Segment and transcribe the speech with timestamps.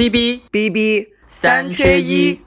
[0.00, 2.40] B B B B 三缺一。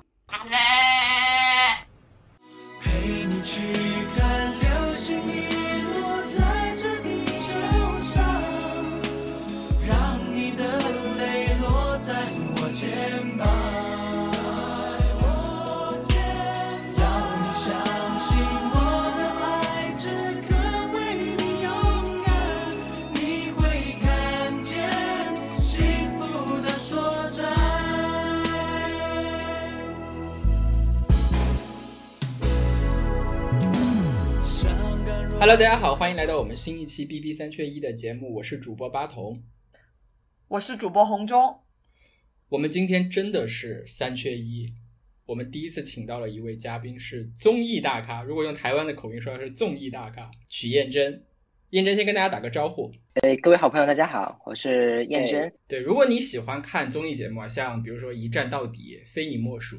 [35.45, 39.43] Hello，大家好，欢迎来到我们新一期 B B 三缺一的节目，我是主播八童。
[40.47, 41.59] 我是主播红中，
[42.47, 44.69] 我们今天真的是三缺一，
[45.25, 51.21] 我们第一次请到了一位嘉宾是综艺大咖，如果用台湾的口音说是综艺大咖曲燕珍。
[51.71, 52.89] 燕珍先跟大家打个招呼。
[53.16, 55.53] 呃，各位好朋友，大家好，我是燕珍。
[55.67, 59.78] 对，如果你喜欢看综艺节目啊，像比如说《一站到底》《非你莫属》，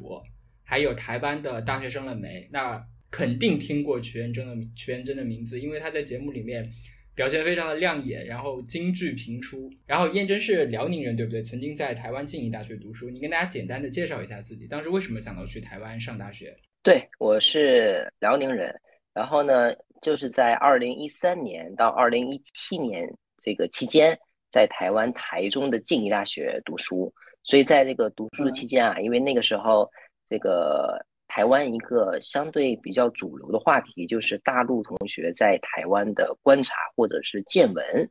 [0.62, 6.68] 还有台湾的《大学生了没》，那肯定听过曲燕真的曲燕真的名字，因为她在节目里面
[7.14, 9.70] 表现非常的亮眼，然后金句频出。
[9.86, 11.40] 然后燕珍是辽宁人，对不对？
[11.40, 13.08] 曾经在台湾静宜大学读书。
[13.08, 16.56] 你跟大家简单的介绍一下自己，当时为什么想到去台湾上大学？
[16.82, 18.74] 对，我是辽宁人。
[19.12, 24.18] 然后呢，就是在二零一三年到二零一七年这个期间，
[24.50, 27.14] 在台湾台中的静宜大学读书。
[27.44, 29.88] 所以在这个读书的期间啊，因为那个时候
[30.26, 30.98] 这个
[31.34, 38.08] 台湾一个相对比较主流的话题就是大陆同学在台湾的观察或者是见闻，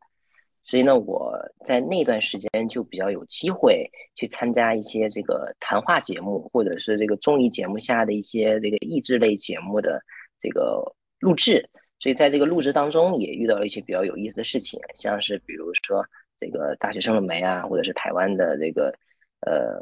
[0.61, 1.33] 所以呢，我
[1.65, 10.03] 在那段时间就比较有机会去参加一些这个谈话节目，或者是这个综艺节目下的一些这个益智类节目的
[10.41, 10.83] 这个
[11.19, 11.69] 录制。
[11.99, 16.05] 所以在这个录制当中，也遇到了一些比较有意思的事情，像是比如说
[16.41, 18.93] 这个大学生了没啊，或者是台湾的这个
[19.47, 19.79] 呃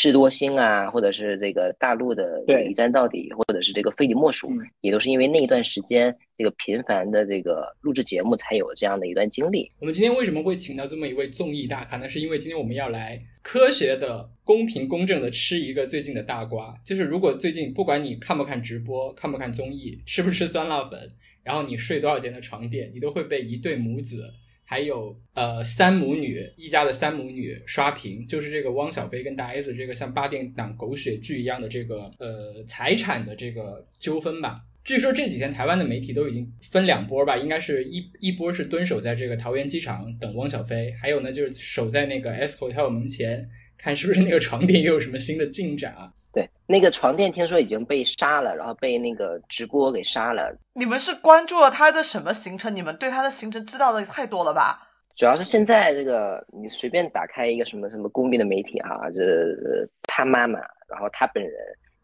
[0.00, 9.70] 智多星啊，或者是这个大陆的对一站到底，或者是这个非你莫属，嗯也都是因为那一段时间这个频繁的这个录制节目，才有这样的一段经历。
[9.78, 12.08] 我们今天为什么会请到这么一位综艺大咖呢？
[12.08, 16.74] 是因为今天我们要来科学的、公平公正的吃一个最近的大瓜。
[16.82, 21.10] 就是如果最近不管你看不看直播、看不看综艺、吃不吃酸辣粉，
[21.42, 24.32] 然后你睡多少间的床垫，你都会被一对母子，
[24.70, 28.24] 还有呃三母女一家的三母女刷屏。
[28.28, 34.60] 就是这个汪小菲跟大 S 这个像八点档狗血剧一样的这个呃财产的这个纠纷吧。
[34.84, 43.48] 据说这几天台湾的媒体都已经分两波吧，应该是一一波是蹲守在这个桃园机场等汪小菲，还有呢就是守在那个 sqo 门前，
[43.82, 46.12] 看是不是那个床垫又有什么新的进展啊？
[46.32, 50.56] 对，那个床垫听说已经被杀了，然后被那个直播给杀了。
[50.74, 52.74] 你们是关注了他的什么行程？
[52.74, 54.86] 你们对他的行程知道的太多了吧？
[55.16, 61.52] 主要是现在这个，你随便打开一个什么什么公民的媒体哈、这呃他妈妈，然后他本人，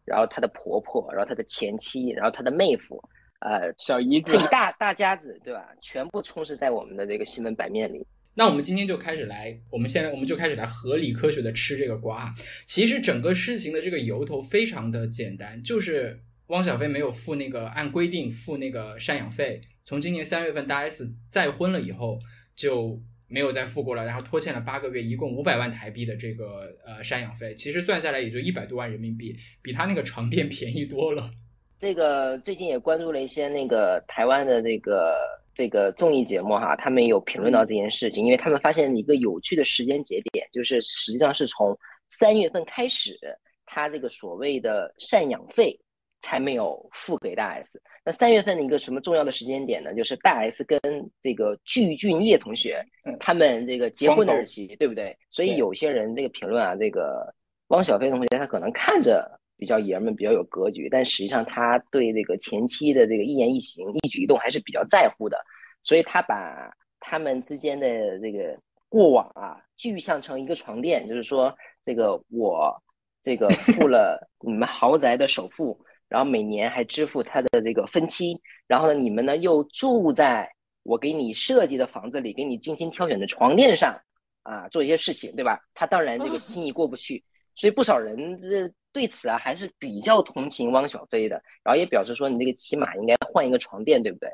[0.03, 3.01] 然后他的婆婆，然后他的前妻，然后他的妹夫，
[3.39, 5.69] 呃，小姨子他一大大家子，对吧？
[5.79, 8.05] 全部充斥在我们的这个新闻版面里。
[8.37, 12.31] 那我们今天就开始来，我们现在我们就开始来合理科学的吃这个瓜。
[12.67, 22.19] 其实整个事情的这个由头非常的简单，就是汪小菲没有付那个按规定付那个赡养费，从今年三月份大 S 再婚了以后
[22.55, 31.31] 就没有再付过了，然后拖欠了八个月，一共五百万台币的这个呃赡养费，其实算下来也就一百多万人民币，比他那个床垫便宜多了。
[31.79, 35.15] 这个最近也关注了一些那个台湾的这个
[35.57, 41.75] 这个综艺节目哈，他们有评论到这件事情，因为他们发现一个有趣的时间节点，就是实际上是从
[42.11, 43.17] 三月份开始，
[43.65, 45.75] 他这个所谓的赡养费
[46.21, 47.81] 才没有付给大 S。
[48.05, 49.95] 那三月份的一个什么重要的时间点呢？
[49.95, 50.79] 就是大 S 跟
[51.23, 55.17] 这个具俊晔同学嗯他们这个结婚的日期，对不对？
[55.31, 57.33] 所以有些人这个评论啊，这个
[57.69, 65.37] 汪小菲同学他可能看着比较爷们，比较有格局，但实际上他对这个前妻的这个一言一行、一举一动还是比较在乎的，
[65.81, 68.57] 所以他把他们之间的这个
[68.87, 72.81] 过往啊，具象成一个床垫，就是说这个我
[73.23, 75.77] 这个付 了你们豪宅的首付，
[76.07, 80.49] 然后每年还支付他的这个分期，然后呢，你们呢又住在
[80.83, 83.99] 我给你设计的房子里，给你精心挑选的床垫上
[84.43, 85.59] 啊，做一些事情，对吧？
[85.73, 87.23] 他当然这个心意过不去，
[87.57, 94.29] 所以不少人这对此啊还是比较同情汪小菲的，然后也表示说你这个骑马应该换一个床垫，对不对？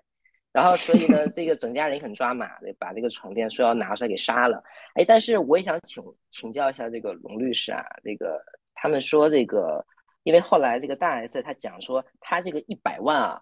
[0.52, 4.64] 然后所以呢， 这个整家人也很抓马的，把这个床垫说要拿出来给杀了。
[4.94, 8.40] 哎，但是我也想请请教一下这个龙律师啊，这个
[8.76, 9.84] 他们说这个，
[10.24, 13.42] 因为后来这个大 S 他讲说他这个一百万啊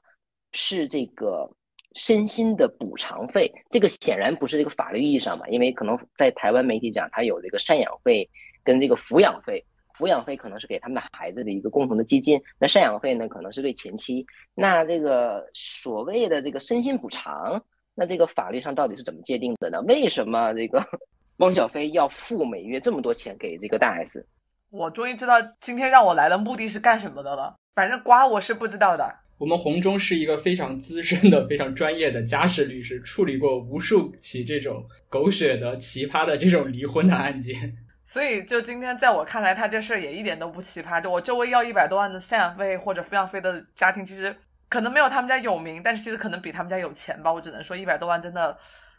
[0.54, 1.52] 是这个
[1.96, 8.30] 身心的补偿费，这个显然不是这个法律意义上嘛，因为可能在台湾媒体讲他有这个赡养费
[8.64, 9.66] 跟这个抚养费。
[9.98, 14.26] 抚养费可能是给他们的孩子的一个共同的基金，那赡养费呢，可能是对前妻。
[14.56, 17.64] 那这个所谓的这个身心补偿，
[17.96, 19.82] 那这个法律上到底是怎么界定的呢？
[19.82, 20.86] 为什么这个
[21.38, 24.26] 汪小菲要付每月这么多钱给这个大 S？
[24.70, 27.56] 我终于知道今天让我来的目的是干什么的了。
[27.74, 29.14] 反正瓜我是不知道的。
[29.38, 37.76] 我们红中是一个非常资深的、非常专业的家事律师，处理过无数起这种狗血的、奇葩的这种离婚的案件。
[38.12, 41.00] 所以，就今天在我看来，他这事儿也一点都不奇葩。
[41.00, 44.36] 就我周围要一百多万的赡养费或者抚养费的家庭，其实
[44.68, 47.32] 可能没有他们家有名，但是其实可能比他们家有钱吧。
[47.32, 48.58] 我只能说一百多万真的，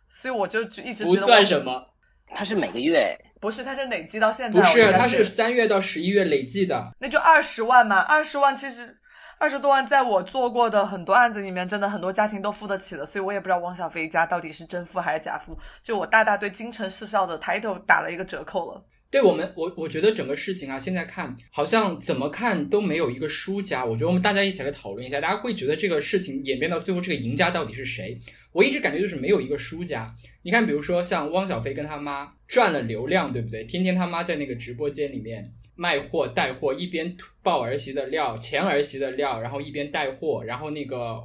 [0.09, 1.91] 所以我就一直不算什么。
[2.35, 4.59] 他是每个月不是，他是累计到现在。
[4.59, 6.95] 不是，他是三月到十一月累计的。
[6.99, 8.97] 那就二十万嘛，二十万其实
[9.37, 13.05] 二十多万，在我做过的很多案子里面，真的很多家庭都付得起的。
[13.05, 15.55] 所以我也不知道汪小菲家到底是真付还是假付。
[15.83, 18.83] 就我大大对京城四少的抬头打了一个折扣了。
[19.13, 23.85] 对我们，我我觉得整个事情啊，现在看好像怎么看都没有一个输家。
[23.85, 28.19] 我觉得我们大家一起来讨论一下，大家会觉得这个事情演变到最后，这个赢家到底是谁？
[28.53, 30.13] 我一直感觉就是没有一个输家。
[30.43, 33.65] 你看，比如说像汪小菲跟他妈赚了流量，对不对？
[33.65, 41.23] 天天他妈在那个直播间里面卖货带货，一边爆儿媳的料、前儿媳的料，然后一边带货，然后那个。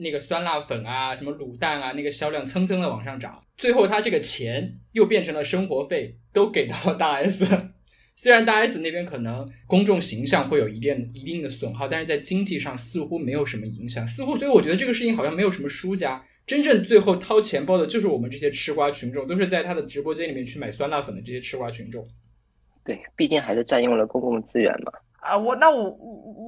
[0.00, 7.46] 那个酸辣粉啊，什么卤蛋啊，那个销量蹭蹭的往上涨，最后他这个钱又变成了生活费，都给到了大 S。
[8.16, 22.04] 虽然大 S 那边可能公众形象会有一定一定的损耗，但是在经济上似乎没有什么影响，似乎所以我觉得这个事情好像没有什么输家，真正最后掏钱包的就是我们这些吃瓜群众，都是在他的直播间里面去买酸辣粉的这些吃瓜群众。
[22.84, 24.92] 对，毕竟还是占用了公共资源嘛。
[25.20, 25.90] 啊，我那我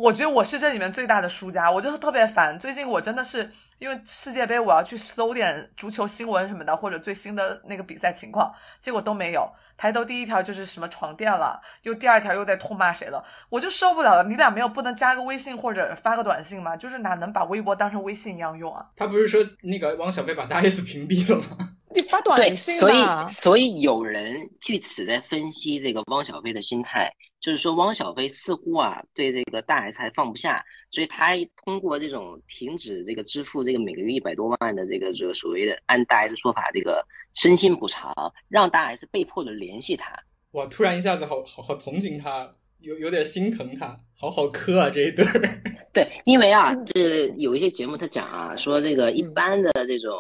[0.00, 2.58] 我觉得我是这里面最大的输家，我就是特别烦。
[2.58, 3.48] 最近我真的是
[3.80, 9.50] 因为世界杯，我要去搜点足球新闻什么的，或者最新的那个比赛情况，结果都没有。
[9.76, 14.28] 抬头第一条就是什么床垫了，又第二条又在痛骂谁了，我就受不了了。
[14.28, 16.76] 你俩没有不能加个微信或者发个短信吗？
[16.76, 18.84] 就是哪能把微博当成微信一样用啊？
[18.94, 21.56] 他不是说那个汪小菲把大 S 屏蔽了吗？
[21.92, 27.10] 你发短信所以所以有人据此在分析这个汪小菲的心态。
[27.40, 38.12] 就是说，汪小菲似乎啊对这个大 S 还放不下，所以他通过这种停止这个支付这个每个月一百多万的这个这个所谓的按大 S 说法这个身心补偿，
[38.48, 40.12] 让大 S 被迫的联系他。
[40.52, 45.62] 哇，突然一下子好好好同情他，有有点心疼他，好好磕啊这一对儿。
[45.94, 50.12] 对，因为啊，这有一些节目他讲啊，说这个一般的这种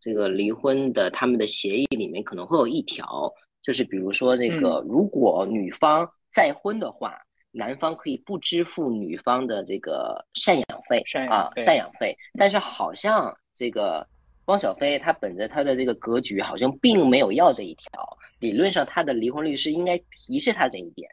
[0.00, 3.32] 这个离婚的他们的协议里面可能会有一条，
[3.62, 6.08] 就是比如说这个如果女方。
[6.34, 7.14] 再婚的话，
[7.54, 12.16] 男方可以不支付女方的这个赡养费啊，赡养费。
[12.36, 14.06] 但是好像这个
[14.46, 18.18] 汪小菲他本着他的这个格局，好像并没有要这一条。
[18.40, 21.08] 理论上，他的离婚律师应该提示他这一点，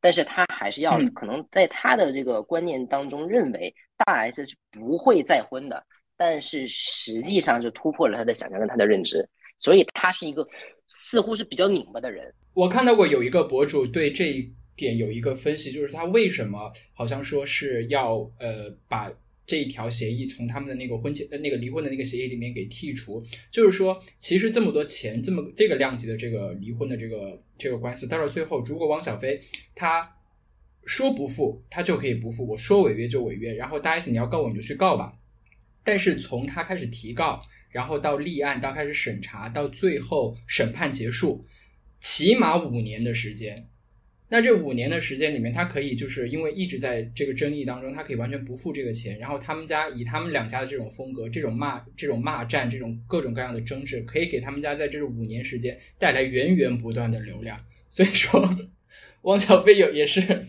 [0.00, 5.84] 但是他还是要，可能在他的这个观念当中认为大 S 是不会再婚的，
[6.16, 9.28] 但是实际上就突破了他的想象跟他的认知，
[9.58, 10.46] 所以他是一个
[10.88, 12.32] 似乎是比较拧巴的人。
[12.54, 19.12] 我看到过有一个博主对这一点有一个分析，就是他为什么好像说是要呃把
[19.46, 29.40] 这一条协议从他们的那个婚前呃那个离婚的那个协议里面给剔除，就是说其实这么多钱这么这个量级的这个离婚的这个这个官司到了最后，如果汪小菲
[29.74, 30.16] 他
[30.86, 35.18] 说不付，他就可以不付，我说违约就违约，然后大 S 你要告我你就去告吧，
[35.82, 37.40] 但是从他开始提告，
[37.70, 41.44] 然后到立案到开始审查到最后审判结束。
[42.00, 43.66] 起码五年的时间，
[44.28, 49.18] 那这五年的时间里面，他可以就是因为一直在这个争议当中，他可以完全不付这个钱。
[49.18, 57.58] 然后他们家以他们两家的这种风格，这种骂、这种骂战、这种各种各样的争执，可以给他们家在这五年时间带来源源不断的流量。
[57.90, 58.48] 所以说，
[59.22, 60.46] 汪小菲有也是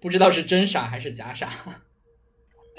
[0.00, 1.50] 不知道是真傻还是假傻。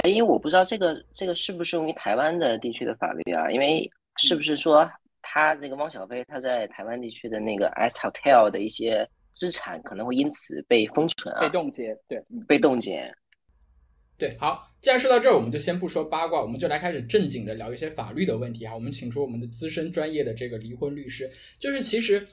[0.03, 3.49] 哎，因为我不知道这个这个适不适用于台湾的地区的法律啊？
[3.51, 4.89] 因为是不是说？
[5.27, 13.13] 他那个汪小菲，他在台湾地区的那个 S Hotel 的一些资产可能会因此被封存啊，被冻结，对，被冻结。
[14.17, 18.73] 对，好，既然说到这儿，我们就先不说八卦，我们就来开始正经的聊一些法律的问题哈。
[18.73, 22.25] 我们请出我们的资深专业的这个离婚律师，就是其实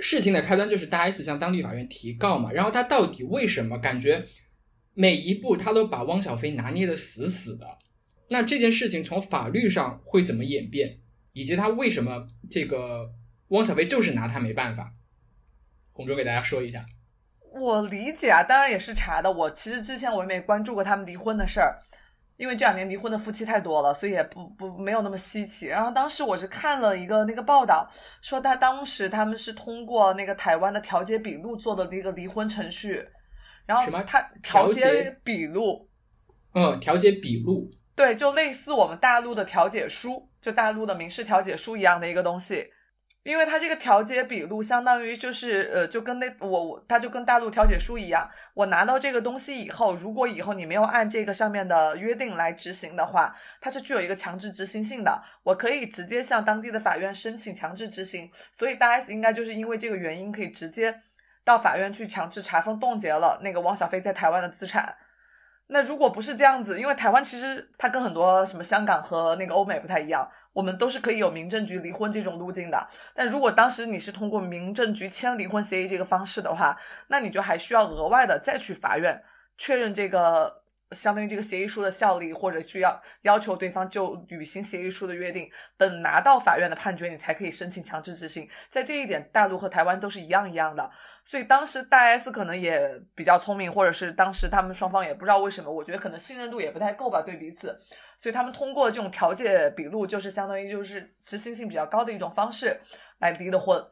[0.00, 4.22] 事情的开端就是大 S 向当地法院提告嘛，然后他到底为什么感觉
[4.92, 7.66] 每一步他都把汪小菲拿捏的死死的？
[8.28, 10.98] 那这件事情从法律上会怎么演变？
[11.32, 13.10] 以及他为什么这个
[13.48, 14.92] 汪小菲就是拿他没办法？
[16.02, 16.84] 红中给大家说一下。
[17.54, 19.30] 我理解啊，当然也是查的。
[19.30, 21.78] 我其实之前我也没关注过他们离婚的事儿，
[22.38, 25.66] 因为这两年离婚的夫妻太多了，所以也不不没有那么稀奇。
[25.66, 27.86] 然后当时我是看了一个那个报道，
[28.22, 33.06] 说他当时他们是通过那个台湾的调解笔录做的那个离婚程序，
[33.66, 35.88] 然后什么他调解笔录，
[36.54, 42.70] 嗯，调解笔录，对，就类似我们大陆的调解书，就大陆的民事调解书一样的一个东西。
[43.24, 58.28] 因为它这个调解笔录相当于就是呃，就跟那我我它就跟大陆调解书一样，我拿到这个东西以后，如果以后你没有按这个上面的约定来执行的话，它是具有一个强制执行性的，我可以直接向当地的法院申请强制执行。
[58.52, 61.02] 所以大 S 应该就是因为这个原因，可以直接
[61.44, 64.96] 到法院去强制查封冻结了那个汪小菲在台湾的资产。
[65.68, 72.88] 那如果不是这样子，因为台湾其实它跟很多什么香港和那个欧美不太一样，我们都是可以有民政局离婚这种路径的。
[73.14, 76.78] 但如果当时你是通过民政局签离婚协议这个方式的话，
[77.08, 79.22] 那你就还需要额外的再去法院
[79.56, 85.50] 确认这个相当于这个协议书的效力，或者需要要求对方就履行协议书的约定。
[85.78, 88.46] 等拿到法院的判决，你才可以申请强制执行。
[88.70, 90.90] 在这一点，大陆和台湾都是一样一样的。
[91.24, 97.74] 所以当时大 S 可能也比较聪明，或者是当时他们双方也不知道为什么，我觉得可能信任度也不太够吧，对彼此。
[98.22, 102.80] 所以他们通过这种调解笔录，就是相当于就是执行性比较高的一种方式
[103.18, 103.84] 来离的婚，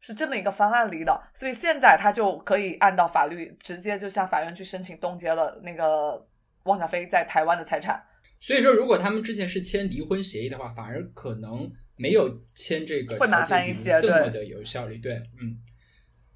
[0.00, 1.22] 是这么一个方案离的。
[1.32, 6.26] 所以现在他就可以按照法律直接就向法院去申请冻结了那个
[6.64, 8.02] 汪小菲在台湾的财产。
[8.40, 14.98] 所以说，如果他们之前是签离婚协议的话，反而可能没有签这个会麻烦一些对的有效率。
[14.98, 15.56] 对，嗯。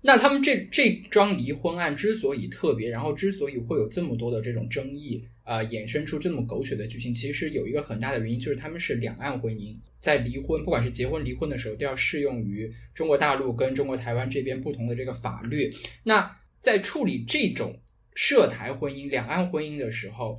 [0.02, 15.70] 那他们这这桩离婚案之所以特别，然后之所以会有这么多的这种争议，呃、衍生出这么狗血的剧情，其实有一个很大的原因，就是他们是两岸婚姻，在离婚，不管是结婚离婚的时候，都要适用于中国大陆跟中国台湾这边不同的这个法律。
[16.02, 17.78] 那在处理这种
[18.14, 20.38] 涉台婚姻、两岸婚姻的时候，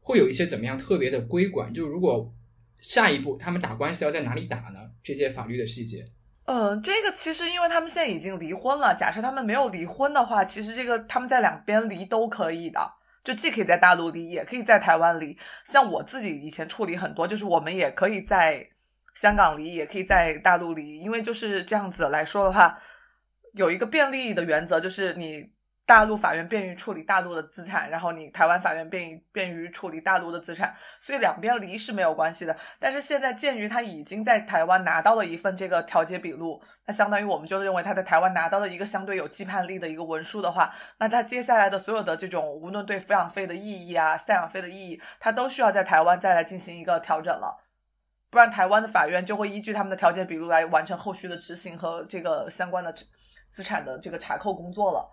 [0.00, 1.72] 会有一些怎么样特别的规管？
[1.72, 2.32] 就如果
[2.80, 4.80] 下一步他们打官司要在哪里打呢？
[5.02, 6.04] 这些法律的细节。
[6.44, 12.80] 嗯，这个其实因为他们现在已经离婚了，假设他们没有离婚的话，其实这个他们在两边离都可以的，
[13.26, 15.36] 就既可以在大陆离，也可以在台湾离。
[15.64, 18.64] 像我自己以前处理很多，就是我们也可以在
[19.16, 22.78] 香港离，也可以在大陆离，因为就是这样子来说的话，
[23.54, 25.44] 有一个便利的原则，就是你
[25.86, 32.56] 大陆法院便于处理大陆的资产，然后你台湾法院便于便于处理大陆的资产，所以两边离是没有关系的。
[32.80, 47.62] 但是现在鉴于他已经在台湾拿到了一份这个调解笔录，那相当于我们就认为他在台湾拿到了一个相对有羁绊力的一个文书的话，那他接下来的所有的这种无论对抚养费的意义啊、赡养费的意义，他都需要在台湾再来进行一个调整了。
[48.28, 52.92] 不然，台湾的法院就会依据他们的调解笔录来完成后续的执行和这个相关的
[53.50, 55.12] 资产的这个查扣工作了。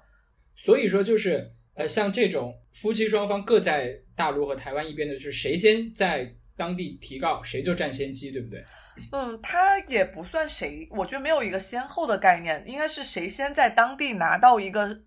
[0.55, 8.63] 所以说，就是呃，像这种夫妻双方各在大陆和台湾一边的，就是谁先在当地提告，谁就占先机，对不对？
[9.12, 15.01] 嗯，他也不算谁，我觉得没有一个先后的概念，应该是谁先在当地拿到一个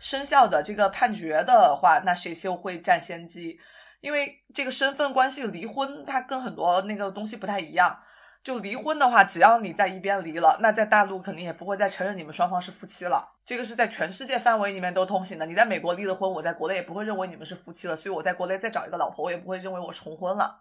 [0.00, 3.58] 生效的这个判决的话，那谁就会占先机。
[4.00, 7.96] 因为这个身份关系离婚，它跟很多那个东西不太一样。
[8.42, 13.28] 就离婚的话，只要你在一边离了，那在大陆肯定也不会再承认你们双方是夫妻了。
[13.44, 15.44] 这个是在全世界范围里面都通行的。
[15.44, 20.60] 你在美国离了婚，我在国内也不会认为你们是夫妻了，所以我在国内再找一个老婆，我也不会认为我重婚了。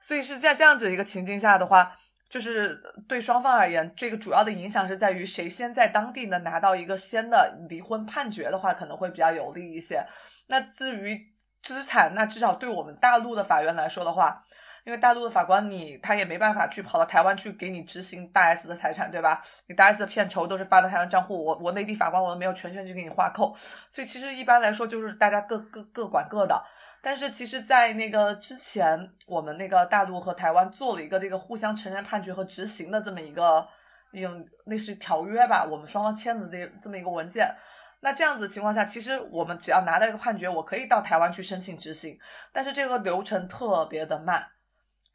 [0.00, 10.06] 所以是在这样子一个情境下的话，就是对双方而言，这个主要的影响是在于谁先在当地能拿到一个先的离婚判决的话，可能会比较有利一些。
[10.46, 11.20] 那至于
[11.60, 14.44] 资产，那至少对我们大陆的法院来说的话，
[14.86, 19.42] 因为大陆的法官你他也没办法去跑到台湾去给你执行大 S 的财产，对吧？
[19.66, 23.52] 你大 S 的片酬都是发到台湾账户，我我内地法官我都没有权限去给你划扣，
[23.90, 26.62] 所以其实一般来说就是大家各各各管各的。
[27.02, 33.66] 但是其实，在那个之前，我们那个大陆和台湾做了一个这个互相承认判决和执行的这么一个
[34.12, 37.52] 一种类似于条约吧，我们双方签的这这么一个文件。
[38.00, 42.16] 那这样子的情况下，其实我们只要拿到一个判决，我可以到台湾去申请执行，
[42.52, 44.44] 但是这个流程特别的慢，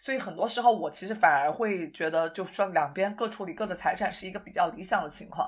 [0.03, 5.48] 所以很多时候我其实反而会觉得，就说两边各处理各的财产是一个比较理想的情况。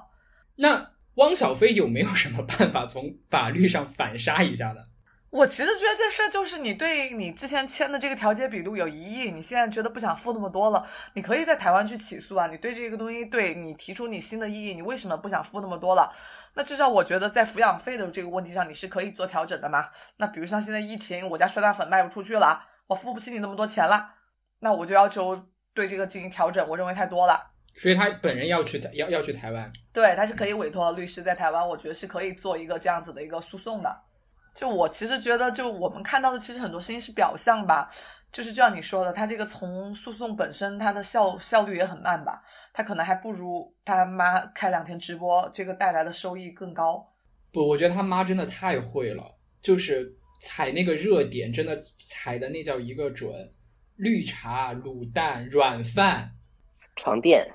[0.58, 4.82] 那汪小菲有没有什么办法从法律上反杀一下呢？
[5.32, 12.46] 我其实觉得这事儿就是你对你之前签的这个调解笔录有疑义，你现在觉得不想付那么多了，你可以在台湾去起诉啊。
[12.46, 16.14] 你对这个东西，对你提出你新的异议，你为什么不想付那么多了？
[16.54, 19.90] 那至少我觉得在抚养费的这个问题上，你是可以做调整的嘛。
[20.18, 24.14] 那比如像现在疫情，我家酸辣粉卖不出去了，我付不起你那么多钱了，
[24.64, 25.38] 那我就要求
[25.74, 27.38] 对这个进行调整，我认为太多了。
[27.76, 29.70] 所以他本人要去台要要去台湾。
[29.92, 33.96] 对，他是可以委托律师在台湾，我觉得是可以做一个这样子的一个诉讼的。
[34.56, 37.90] 就我其实觉得，就我们看到的，其实很多事情是表象吧。
[38.32, 42.42] 就是就像你说的，他这个从诉讼本身，它的效效率也很慢吧。
[42.74, 47.06] 他可能还不如他妈开两天直播，这个带来的收益更高。
[47.52, 49.24] 不，我觉得他妈真的太会了，
[49.62, 51.78] 就是踩那个热点，真的
[52.12, 53.32] 踩的那叫一个准。
[54.04, 56.32] 绿茶、卤蛋、软饭、
[56.96, 57.50] 床垫。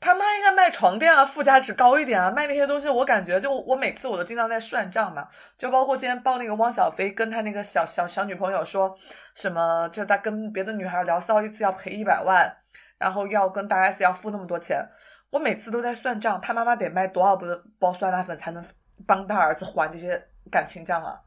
[0.00, 2.30] 他妈应该卖床垫啊，附加值高一点啊！
[2.30, 5.26] 卖那些东西，我感觉就我每次我都经常在算账嘛，
[5.58, 8.96] 就包括今天报那个汪小菲跟他那个小小小女朋友说
[9.34, 12.48] 什么，就他跟别的女孩聊骚一次要赔一百万，
[12.96, 14.88] 然后要跟大 S 要付那么多钱，
[15.30, 17.46] 我每次都在算账，他妈妈得卖多少包
[17.80, 18.64] 包酸辣粉才能
[19.04, 21.18] 帮他儿子还这些感情账啊？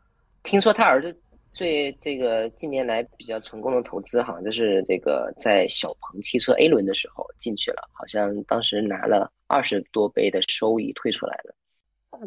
[0.44, 1.22] 听说他儿子。
[1.54, 11.54] 最这个近年来比较成功的投资，好像就是这个在小鹏汽车 A 轮的时候进去了，好像当时拿了二十多倍的收益退出来的。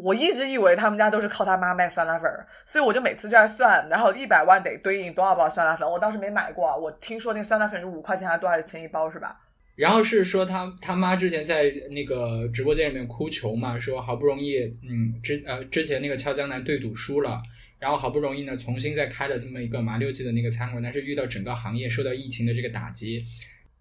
[0.01, 2.29] 我一直以为他们家都是靠他妈卖酸辣粉，
[2.65, 5.89] 所以我就每次就在算，然后一百万得对应多少包酸辣粉。
[5.89, 9.39] 我当时没买过，我听说那酸辣粉是五块钱还是多少钱一包是吧？
[9.75, 17.41] 然后是说他他妈之前在那个直播间里面哭穷嘛，说好不容易嗯之呃之前那个俏江南对赌输了。
[17.77, 23.23] 然后好不容易呢，重新再开了这么一个麻六记的那个餐馆，但是遇到整个行业受到疫情的这个打击，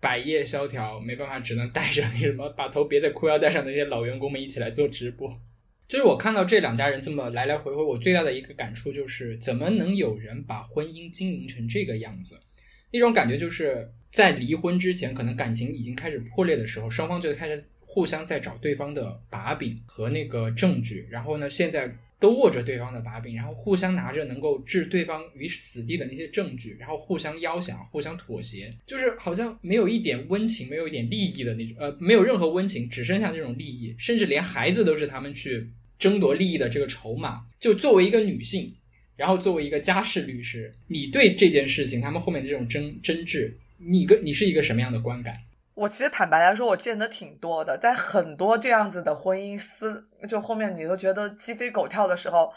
[0.01, 5.33] 百业萧条，没办法，只能带着那什么，把头别在裤腰带上那些老员工们一起来做直播。
[5.89, 12.39] 就是我看到这两家人这么来来回回，我最大的一个感触就是，怎么能有人把婚姻经营成这个样子？
[12.91, 21.97] 那种感觉就是在离婚之前，可能感情已经开始破裂的时候，双方就开始互相在找对方的把柄和那个证据，然后呢，现在。
[22.25, 37.45] 都握着对方的把柄，然后互相拿着能够置对方于死地的那些证据，然后互相邀想、互相妥协，就是好像没有一点温情，没有一点利益的那种，呃，没有任何温情，只剩下这种利益，甚至连孩子都是他们去争夺利益的这个筹码。
[37.61, 38.73] 就作为一个女性，
[39.19, 45.37] 然后作为一个家事律师，你对这件事情，他们后面的这种争争执，你跟你是一个什么样的观感？
[45.75, 52.53] 我其实坦白来说，我见的挺多的，在很多这样子的婚姻私，就后面你都觉得鸡飞狗跳的时候，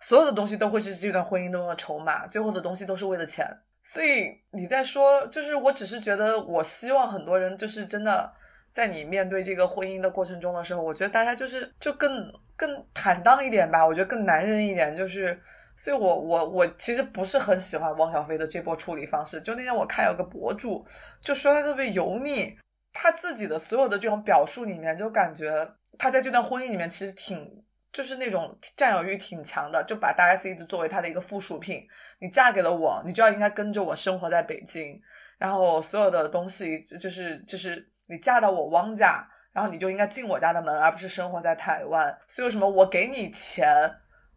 [0.00, 3.46] 所有的东西都会是这段婚姻中的筹码，最后的东西都是为了钱。
[3.84, 8.32] 所以你在说，就是我只是觉得，我希望很多人就是真的，
[8.72, 15.40] 在你面对这个婚姻的过程中的时候，我觉得大家就是就更更坦荡一点吧，我觉得更男人一点，就是。
[15.80, 19.40] 所以，我我我其实不是很喜欢汪小菲的这波处理方式。
[19.42, 20.84] 就那天我看有个博主
[21.20, 22.58] 就说他特别油腻，
[22.92, 31.86] 他自己的所有的这种表述里面，就感觉他在这段婚姻里面其实挺就是那种占有欲挺强的，就把大 S 一直作为他的一个附属品。
[32.18, 35.00] 你嫁给了我，你就要应该跟着我生活在北京，
[35.38, 42.18] 然后所有的东西就是就是你嫁到我汪家，然后你就应该进我家的门，而不是生活在台湾。
[42.26, 43.88] 所以为什么我给你钱。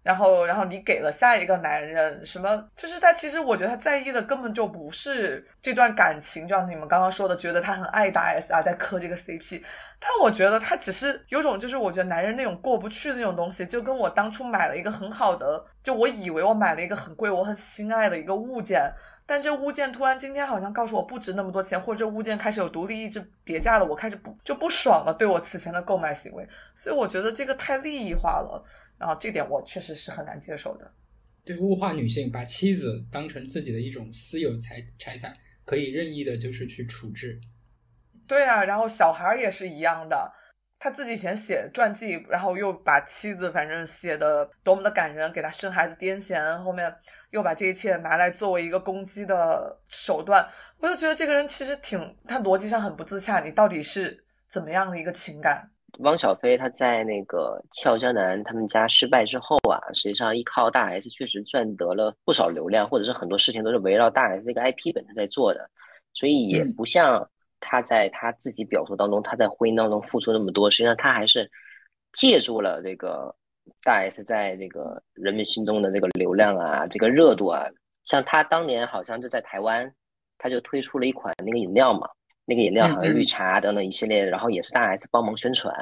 [0.04, 2.68] 然后，然后你给了下一个男人什么？
[2.76, 9.62] 就是他其实，我觉得他在意的根本就不是这段感情，就像你们刚刚说的，觉得他很爱大 S 啊，在磕这个 CP。
[10.00, 18.92] 但我觉得他只是有种，就是我觉得男人那种过不去的那种东西，就跟我当初买了一个很好的，就我以为我买了一个很贵、我很心爱的一个物件，
[19.32, 26.46] 但这物件突然今天好像告诉我不值那么多钱，或者这物件开始有独立意志叠加了，我开始不就不爽了，对我此前的购买行为。
[26.76, 28.62] 所以我觉得这个太利益化了。
[28.98, 30.92] 然后这点我确实是很难接受的，
[31.46, 37.40] 对物化女性，把妻子当成自己的一种私有财财产，可以任意的就是去处置。
[38.28, 40.30] 对啊，然后小孩也是一样的，
[40.84, 46.92] 他自己以前写传记，然后又把妻子反正写的多么的感人，给他生孩子癫痫，后面
[47.30, 50.44] 又把这一切拿来作为一个攻击的手段，
[50.80, 55.70] 我就觉得这个人其实挺，他逻辑上很不自洽，你到底是怎么样的一个情感？
[56.00, 65.70] 汪小菲他在那个俏江南他们家失败之后啊，实际上依靠大 S 确实赚得了不少流量，或者是很多事情都是围绕大 S 这个 IP 本身在做的，
[66.14, 67.30] 所以也不像
[67.62, 71.50] 他在他自己表述当中，他在婚姻当中付出那么多，实际上他还是
[72.12, 73.34] 借助了这个
[73.84, 77.66] 大 S 在这个人们心中的这个流量啊，这个热度啊，
[78.04, 79.90] 像他当年好像就在台湾，
[80.38, 82.10] 他就推出了一款那个饮料嘛。
[82.44, 85.74] 那个饮料好像绿茶等等一系列，然后也是大 S 帮忙宣传，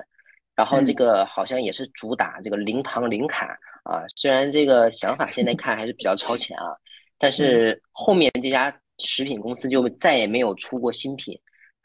[0.55, 4.03] 然后这个好像也是主打这个零糖零卡啊。
[4.15, 6.75] 虽然这个想法现在看还是比较超前啊，
[7.17, 11.39] 但 是后面这家食品公司就再也没有出过新品。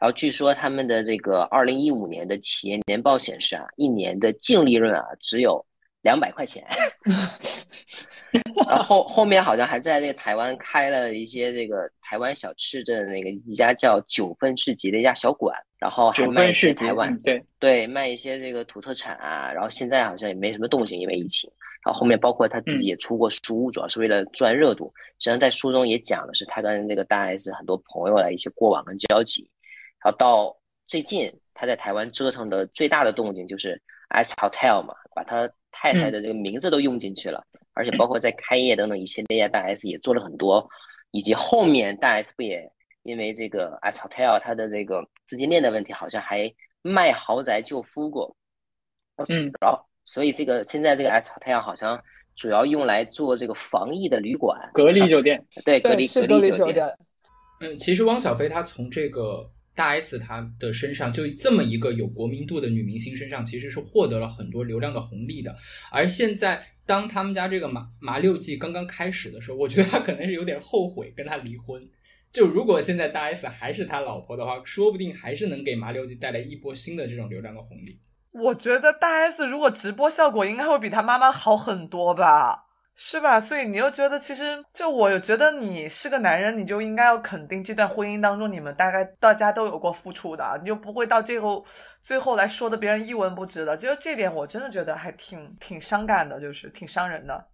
[0.04, 5.64] 然后据说他们的这个二零一五年的企业年报显示啊，一年的净利润啊只有。
[6.04, 6.62] 两百块钱，
[8.68, 21.50] 然后后面好像还在这个台湾开了一些这个台湾小吃的那个一家叫九份市集的一家小馆，然后还卖一些台湾对对卖一些这个土特产啊，然后现在好像也没什么动静，因为疫情。
[21.82, 24.92] 然，后后面包括他自己也出过书，主要是为了赚热度。
[25.18, 29.48] 实际上在书中也讲的是他跟那个大 S 很多朋友的一些过往跟交集。
[30.04, 30.54] 然后到
[30.86, 40.68] 最近他在台湾折腾的最大的动静就是 S Hotel 嘛，把他太太的这个名字都用进去了，而且包括在开业等等一系列，大 S 也做了很多，
[41.10, 42.70] 以及后面大 S 不也
[43.02, 48.36] 因为这个 S Hotel 它的这个资金链的问题，好像还卖豪宅救夫过。
[49.30, 51.98] 嗯，然后所以这个现在这个 S Hotel 好像
[52.36, 55.42] 主要用来做这个防疫的旅馆、隔离酒店。
[55.64, 56.86] 对，隔对，离是隔离酒酒店。
[57.60, 65.54] 嗯，其实汪小菲他从这个大 S 她的身上，就这么一个有国民度的女明星身上，其实是获得了很多流量的红利的。
[65.90, 71.82] 而现在，当他们家这个麻麻六记刚刚开始的时候，我觉得他可能是有点后悔跟他离婚。
[72.32, 78.00] 就如果现在大 S 还是他老婆的话，说不定还是能给麻六记带来一波新的这种流量的红利。
[78.32, 82.63] 我觉得大 S 如果直播效果应该会比她妈妈好很多吧，
[82.96, 83.40] 是吧？
[83.40, 91.66] 所以你又觉得其实就我又觉得你是个男人，你就应该要肯定这段婚姻当中你们大概大家都有过付出的，你就不会到最后
[92.02, 93.76] 最后来说的别人一文不值的。
[93.76, 97.46] 就这点我真的觉得还挺挺伤感的，就是挺伤人的。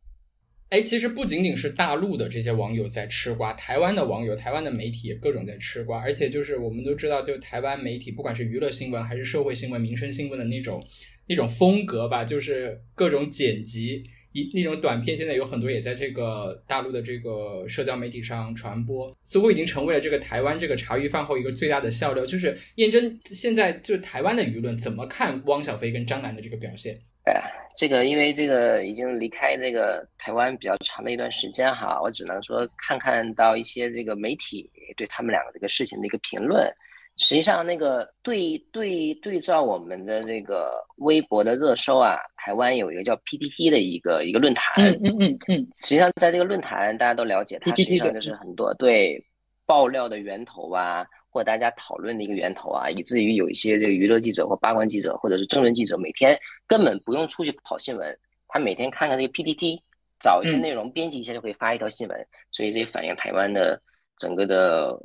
[0.68, 6.00] 哎，其实不仅仅是大陆的这些网友在吃瓜，台湾的网友、台湾的媒体也各种在吃瓜。
[6.00, 10.80] 而且就是我们都知道，就台湾媒体，不管是娱乐新闻还是社会新闻、民生新闻的那种
[11.26, 22.24] 那种风格吧，就是各种剪辑一那种短片，现在有很多也在这个大陆的这个社交媒体上传播，似乎已经成为了这个台湾这个茶余饭后一个最大的笑料。
[22.24, 26.94] 就是验证现在就是台湾的舆论怎么看汪小菲跟张兰的这个表现。
[27.24, 27.42] 哎呀，
[27.76, 36.72] 这个因为这个已经离开这个台湾比较长的一段时间哈，我只能说看看到一些这个媒体对他们两个这个事情的一个评论。
[37.20, 44.84] 实际上，那个对对对照我们的这个微博的热搜啊，台湾有一个叫 PTT 的一个一个论坛。
[44.84, 45.68] 嗯嗯嗯嗯。
[45.76, 49.24] 实际上，在这个论坛，大家都了解，它实际上就是很多对
[49.64, 51.06] 爆料的源头啊。
[51.32, 59.80] 或大家讨论的一个源头啊，以至于有一些这个娱乐记者或八卦记者或者是政论记者，每天根本不用出去跑新闻，他每天看看这个 PPT，
[60.18, 63.80] 找一些内容编辑一下就可以发一条新闻，所以这也反映台湾的
[64.16, 65.00] 整个的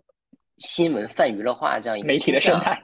[0.58, 2.82] 新闻泛娱乐化这样一个媒体的生态。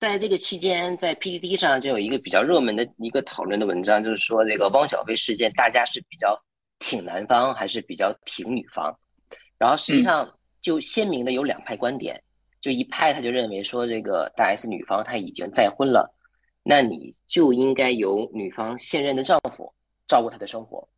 [0.00, 6.36] 在这个期间，在 PPT 上就有一个比较热门的一个讨论的文章，就是说这个汪小菲事件，大家是比较
[6.78, 8.92] 挺男方还是比较挺女方？
[9.58, 10.28] 然后实际上
[10.60, 12.20] 就鲜明的有两派观点。
[12.60, 16.08] 就一派他就认为说这个大 S 女方她已经再婚了，
[16.62, 19.74] 那你就应该由女方现任的丈夫
[20.06, 20.88] 照顾她的生活。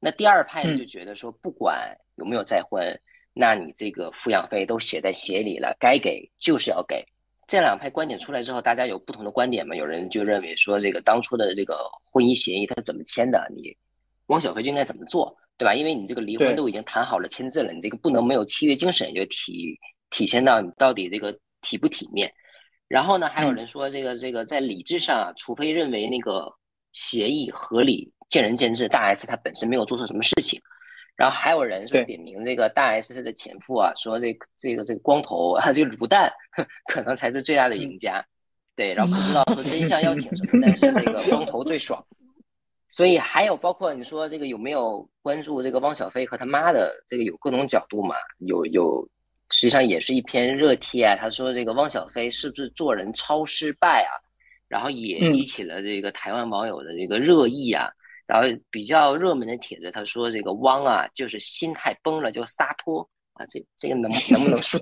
[0.00, 2.84] 那第二派呢就觉得说不管有没有再婚，
[3.32, 7.04] 那你这个抚养费都写在协议里了，该给就是要给。
[7.46, 9.74] 这两派观点出来之后，大家有不同的观点嘛？
[9.74, 11.78] 有人就认为说这个当初的这个
[12.10, 13.76] 婚姻协议他怎么签的，你
[14.26, 15.74] 汪小菲就应该怎么做，对吧？
[15.74, 19.78] 因为你这个离婚都已经谈好了签字了，你这个不能没有契约精神就体。
[20.14, 22.30] 体现到你到底这个体不体面，
[22.86, 26.52] 然后呢，还有人说这个这个在理智上啊，除非认为那个
[26.92, 28.86] 协议合理，见仁见智。
[28.88, 30.60] 大 S 她本身没有做错什么事情，
[31.16, 36.32] 然后还有人说点名这个大 S 她的前夫啊，说这这个这个光头啊， 这个卤蛋
[36.86, 38.24] 可能才是最大的赢家，
[38.74, 42.04] 对，然后不知道说 真相要挺什么，但是这个光头最爽。
[42.88, 48.14] 所以还有包括你说这个有没有关注这个汪小菲和他妈的这个有各种角度嘛？
[48.38, 49.08] 有有。
[49.54, 54.16] 实际上也是一篇热帖啊，他说这个汪小菲是不是做人超失败啊？
[54.66, 57.90] 然后也激起了这个台湾网友的这个热议啊。
[58.32, 64.80] 然后比较热门的帖子，他说这个汪啊，就是心态崩了就撒泼啊，这这个能能不能说？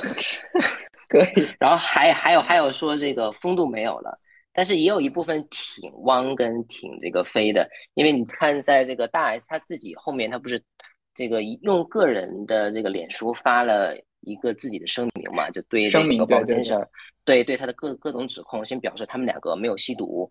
[1.08, 1.48] 可以。
[1.58, 4.18] 然后还还有还有说这个风度没有了，
[4.52, 10.62] 但是也有一部分挺汪跟挺这个飞的，因为你看在这个大 S 他自己后面，他不是。
[11.14, 16.82] 这个用个人的这个脸书发了一个自己的声明嘛，就对这个包先生，
[17.22, 20.30] 对对他的各各种指控，先表示他们两个没有吸毒，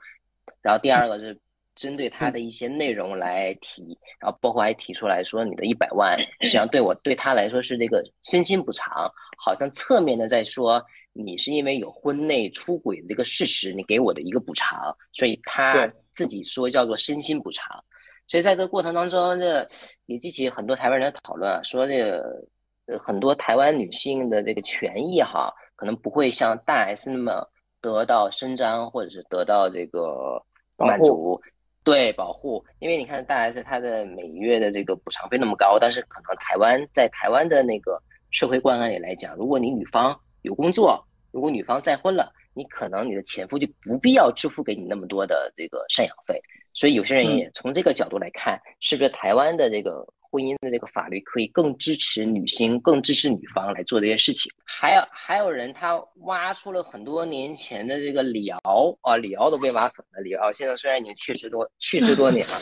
[0.60, 1.40] 然后第二个是
[1.82, 10.80] 针对他的一些内容来提，然后包括还提出来说你的一百万实际上对我对他来说是这个身心补偿，好像侧面的在说
[11.12, 17.84] 你是因为有婚内出轨这个事实，你给我的一个补偿，所以他自己说叫做身心补偿。
[18.28, 19.68] 所以在这个过程当中，这
[20.06, 22.46] 也激起很多台湾人的讨论啊，说这个
[22.86, 27.44] 呃很多台湾女性的这个权益哈，可能不会像大 S 那么
[27.82, 30.42] 得到伸张，或者是得到这个
[30.78, 31.42] 满足，
[31.84, 32.64] 对保护。
[32.80, 46.42] 因为你看大 S 她的每月的这个补偿费那么高，但是可能台湾在台湾的那个社会观念里来讲，如果你女方有工作，如果女方再婚了，你可能你的前夫就不必要支付给你那么多的这个赡养费。
[46.74, 54.50] 所以有些人也从这个角度来看，是不是台湾的这个婚姻的这个法律可以更支持女性、更支持女方来做这些事情？
[54.64, 60.22] 还有还有人他挖出了很多年前的这个李敖啊，李敖都被挖粉了。
[60.22, 62.54] 李敖现在虽然已经去世多去世多年了，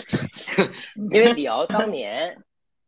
[1.14, 2.36] 因为李敖当年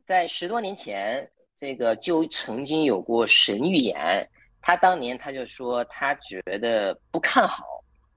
[0.05, 4.27] 在十多年前，这个就曾经有过神预言。
[4.63, 7.63] 他当年他就说他觉得不看好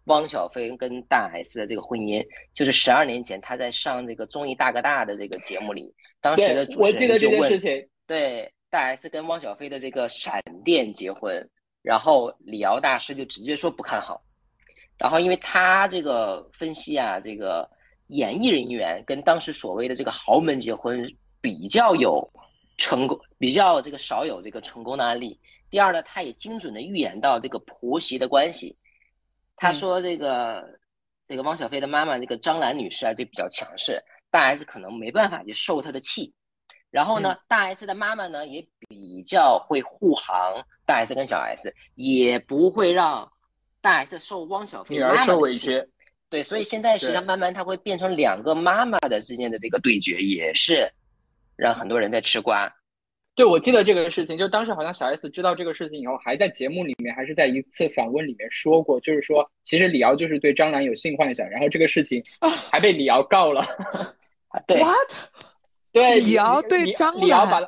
[0.05, 2.23] 汪小菲跟大 S 的这个婚姻，
[2.55, 5.91] 就是十二年前他在上这个综艺大哥大的这个节目里，
[6.25, 11.47] 当时的主我持记得这件人就问事情，对大 S 跟汪小菲的这个闪电结婚，
[11.83, 14.25] 然后李敖大师就直接说不看好，
[14.97, 17.69] 然后因为他这个分析啊，这个
[18.07, 21.07] 演艺人员跟当时所谓的这个豪门结婚
[21.43, 22.27] 比较有
[22.79, 25.39] 成功，比较这个少有这个成功的案例。
[25.69, 28.75] 第二呢，他也精准的预言到这个婆媳的关系。
[29.57, 30.65] 他说这个、
[31.29, 34.03] 这个汪小菲的妈妈这个张兰女士啊就比较强势，
[34.35, 36.35] 大 S 可能没办法去受她的气。
[36.91, 43.31] 然后呢，大 S 的妈妈呢也比较会护航大 S 跟小 S，也不会让
[43.81, 45.41] 大 S 受汪小菲妈妈的气。
[45.41, 45.89] 委屈，
[46.29, 50.93] 对，所以现在实际上慢慢它会变成两个妈妈的之间的这个对决，也是
[51.55, 52.69] 让很多人在吃瓜。
[53.37, 62.23] 对，我记得这个事情，就当时好像小 S 知道这个事情以后，还在节目里面，还是在一次访问里面说过，就是说，其实李敖就是对张兰有性幻想，然后这个事情
[62.71, 63.67] 还被李敖告了。
[64.55, 65.11] 啊，对，What？
[65.93, 67.61] 对，李敖对张兰李敖把，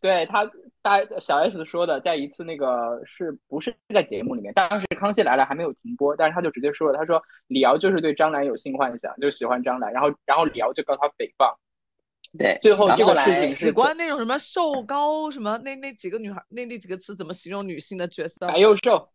[0.00, 4.52] 对他大小 S 说的，在一次那个是不是在节目里面？
[4.54, 11.54] 当时《康熙来了》还没有停播，但是他就直接说了，他说李敖就是对张兰有性幻想，就喜欢张兰，然后然后李敖就告他诽谤，
[12.38, 18.46] 对，最后这个然后来事情是喜欢那种什么瘦高什么那那几个女孩那那几个词怎么形容女性的角色？
[18.46, 19.08] 白幼瘦，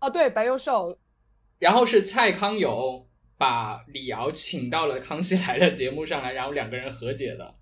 [0.00, 0.98] 哦，对，白幼瘦。
[1.58, 3.07] 然后是蔡康永
[3.38, 7.54] 把李敖请到了《康熙来了》节目上来，然后两个人和解的。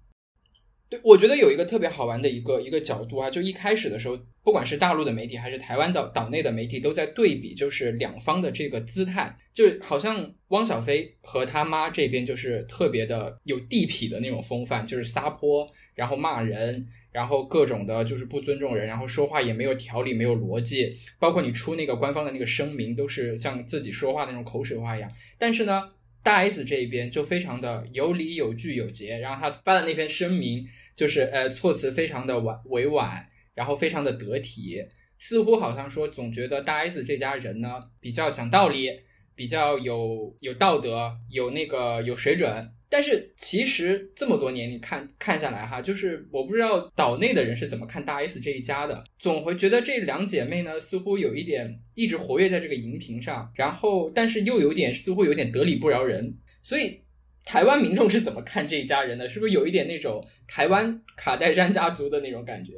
[0.89, 16.87] 对，我觉得有一个特别好玩的一个一个角度啊，就一开始的时候，不管是大陆的媒体还是台湾岛岛内的媒体，都在对比，就是两方的这个姿态，就好像汪小菲和他妈这边就是特别的有地痞的那种风范，就是撒泼，然后骂人，
[17.17, 25.11] 然后各种的就是不尊重人，然后说话也没有条理，没有逻辑，包括你出那个官方的那个声明，都是像自己说话那种口水话一样。
[25.39, 34.85] 但是呢，大 S 这一边就非常的有理有据有节，然后他发的那篇声明就是呃措辞非常的婉委婉，然后非常的得体，
[35.19, 38.91] 似乎好像说总觉得大 S 这家人呢比较讲道理，
[39.37, 42.73] 比较有有道德，有那个有水准。
[42.89, 57.03] 但是其实这么多年你看看下来哈，就是我不知道岛内的人是怎么看大 S 这一家的，总会觉得这两姐妹呢似乎有一点一直活跃在这个荧屏上，然后但是又有点似乎有点得理不饶人，所以
[57.45, 59.29] 台湾民众是怎么看这一家人的？
[59.29, 62.73] 是不是有一点那种台湾卡戴珊家族的那种感觉？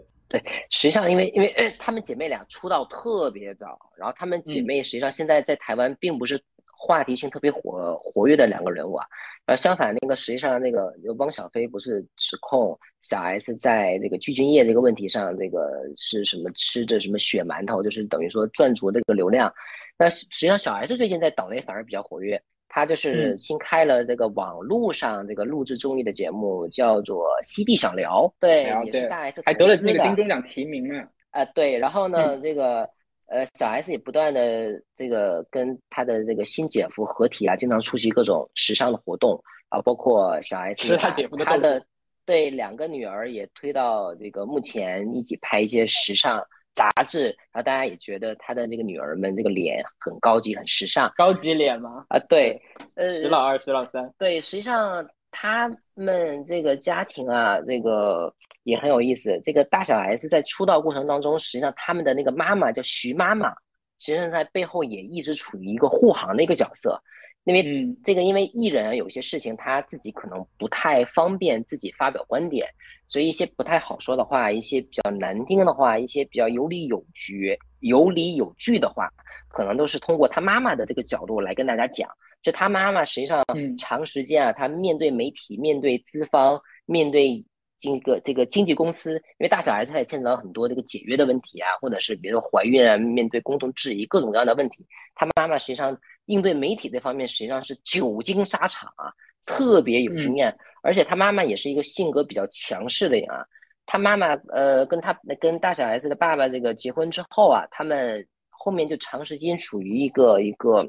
[0.70, 6.40] 实际上因为因为呃她们姐妹俩出道特别早，然后她们姐妹实际上现在在台湾并不是
[6.76, 9.06] 话题性特别活活跃的两个人物啊。
[9.46, 19.50] 而，相反，那个实际上那个汪小菲不是指控小 S 在那个聚精液这个问题上，这个是什么吃着什么血馒头，就是等于说赚足这个流量。
[19.96, 31.02] 那实际上小 S 最近在岛内反而比较活跃，她就是嗯新开了这个网络上这个录制综艺的节目，叫做《西币想聊》，对，也是大 S 还得了那个金钟奖提名呢。
[31.30, 32.88] 啊、对，然后呢，这个
[33.26, 41.84] 呃，小 S 也不断的这个跟她的这个新姐夫合体啊，经常出席各种时尚的活动啊，包括小 S 是她姐夫的豆腐她的
[42.24, 46.42] 对两个女儿也推到这个目前一起拍一些时尚
[46.74, 52.04] 杂志，然后大家也觉得他的那个女儿们那个脸很高级、很时尚高级脸吗？
[52.08, 52.60] 啊，对，
[52.94, 59.40] 呃，徐老二、徐老三，对，实际上他们这个家庭啊，这个也很有意思。
[59.44, 63.50] 这个大小 S 在出道过程当中，实际上他们的那个妈妈叫徐妈妈，
[63.98, 67.02] 实际上在背后也一直处于一个护航的一个角色。
[67.48, 72.68] 因为嗯这个，因为艺人啊有些事情他自己可能不太方便自己发表观点，
[73.06, 79.08] 所以一些不太好说的话，一些比较难听的话，一些比较有理有据、有理有据的话，
[79.48, 82.06] 可能都是通过他妈妈的这个角度来跟大家讲。
[82.42, 87.42] 就他妈妈实际上嗯长时间啊，他面对媒体、面对资方、面对
[87.78, 99.12] 这个这个经纪公司，因为大小 S 他也牵扯到很多这个解约的问题啊，或者是比如说怀孕啊，面对公众质疑各种各样的问题，他妈妈实际上应对媒体这方面实际上是久经沙场啊，
[99.44, 103.44] 特别有经验，而且他妈妈也是一个性格比较强势的人啊。
[103.84, 110.86] 他妈妈呃跟他跟大小 S 的爸爸这个结婚之后啊，他们后面就长时间处于一个一个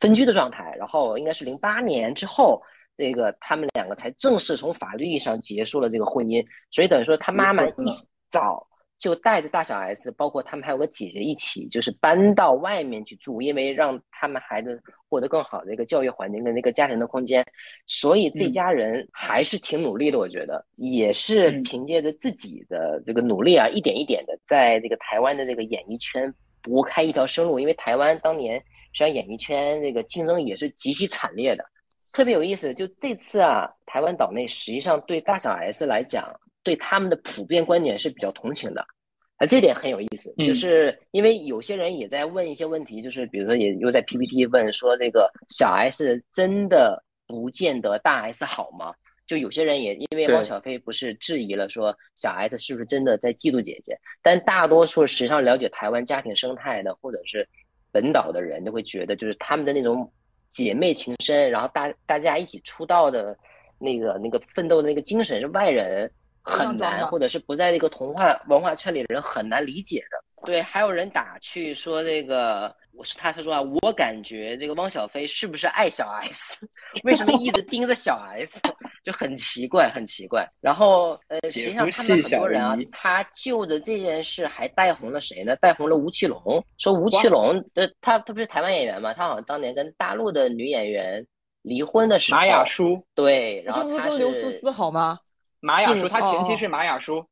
[0.00, 2.62] 分居的状态，然后应该是零八年之后，
[2.96, 7.72] 这个他们两个才正式从法律意义上结束了这个婚姻，所以等于说他妈妈一
[8.30, 8.66] 早
[9.02, 17.44] 就带着大小 S，包括他们还有个姐姐一起，就是搬到外面去住，因为让他们孩子获得更好的一个教育环境跟那个家庭的空间，
[17.84, 21.62] 所以这家人还是挺努力的，我觉得也是嗯。
[21.64, 28.56] 凭借着自己的这个努力啊，一点一点的在这个台湾的这个演艺圈搏开一条生路，因为台湾当年
[28.92, 31.64] 实际上演艺圈这个竞争也是极其惨烈的。
[32.12, 36.24] 特别有意思，就这次啊，台湾岛内实际上对大小 S 来讲，
[36.62, 38.80] 对他们的普遍观点是比较同情的，
[39.36, 40.44] 啊，这点很有意思，嗯。
[40.44, 48.94] 就是因为有些人也在问一些问题，就是比如说也又在 PPT 问说这个小 S 真的不见得大 S 好吗？
[49.26, 50.34] 就有些人也因为对。
[50.34, 57.48] 汪小菲不是质疑了说小 S 是不是真的在嫉妒姐姐，但大多数实际上了解台湾家庭生态的或者是
[57.90, 60.10] 本岛的人都会觉得，就是他们的那种
[60.50, 63.36] 姐妹情深，然后大大家一起出道的
[63.78, 66.10] 那个那个奋斗的那个精神，是外人
[66.42, 70.22] 很难，或者是不在这个童话文化圈里的人很难理解的。
[70.44, 76.58] 对，还有人打趣说这个，我是他他说啊，我感觉这个汪小菲是不是爱小 S？
[77.04, 78.58] 为什么一直盯着小 S？
[79.04, 80.44] 就很奇怪，很奇怪。
[80.60, 85.54] 然后呃，实际上他们很多人啊他就着这件事还带红了谁呢？
[85.56, 91.24] 带红了吴奇隆，说吴奇隆呃，他他不是台湾演员嘛，他好像当年跟大陆的女演员
[91.62, 95.18] 离婚的时候，马雅舒，对，然这不是后他跟刘思思好吗？
[95.62, 97.24] 晋马雅舒，他前哦妻是马雅舒，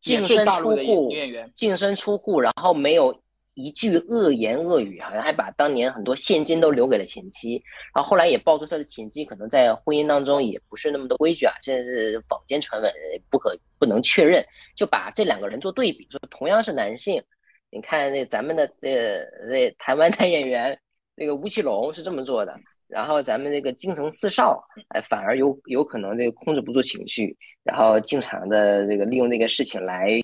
[0.00, 1.10] 净身出户。
[1.56, 3.18] 净身出户，然后没有
[3.54, 7.54] 一句恶言恶语，好像还把当年很多现金都留给了前妻。
[7.94, 12.92] 然后后来也爆出他的前妻可能在婚姻当中也不是那么的规矩啊，现在是坊间传闻，
[13.30, 14.44] 不可不能确认，
[14.76, 17.22] 就把这两个人做对比，说同样是男性，
[17.70, 20.78] 你看那咱们的呃那台湾男演员
[21.14, 22.54] 那个吴奇隆是这么做的。
[22.90, 30.20] 然后咱们这个京城四少，哎，反而有有可能这个控制不住情绪，然后经常的这个利用这个事情来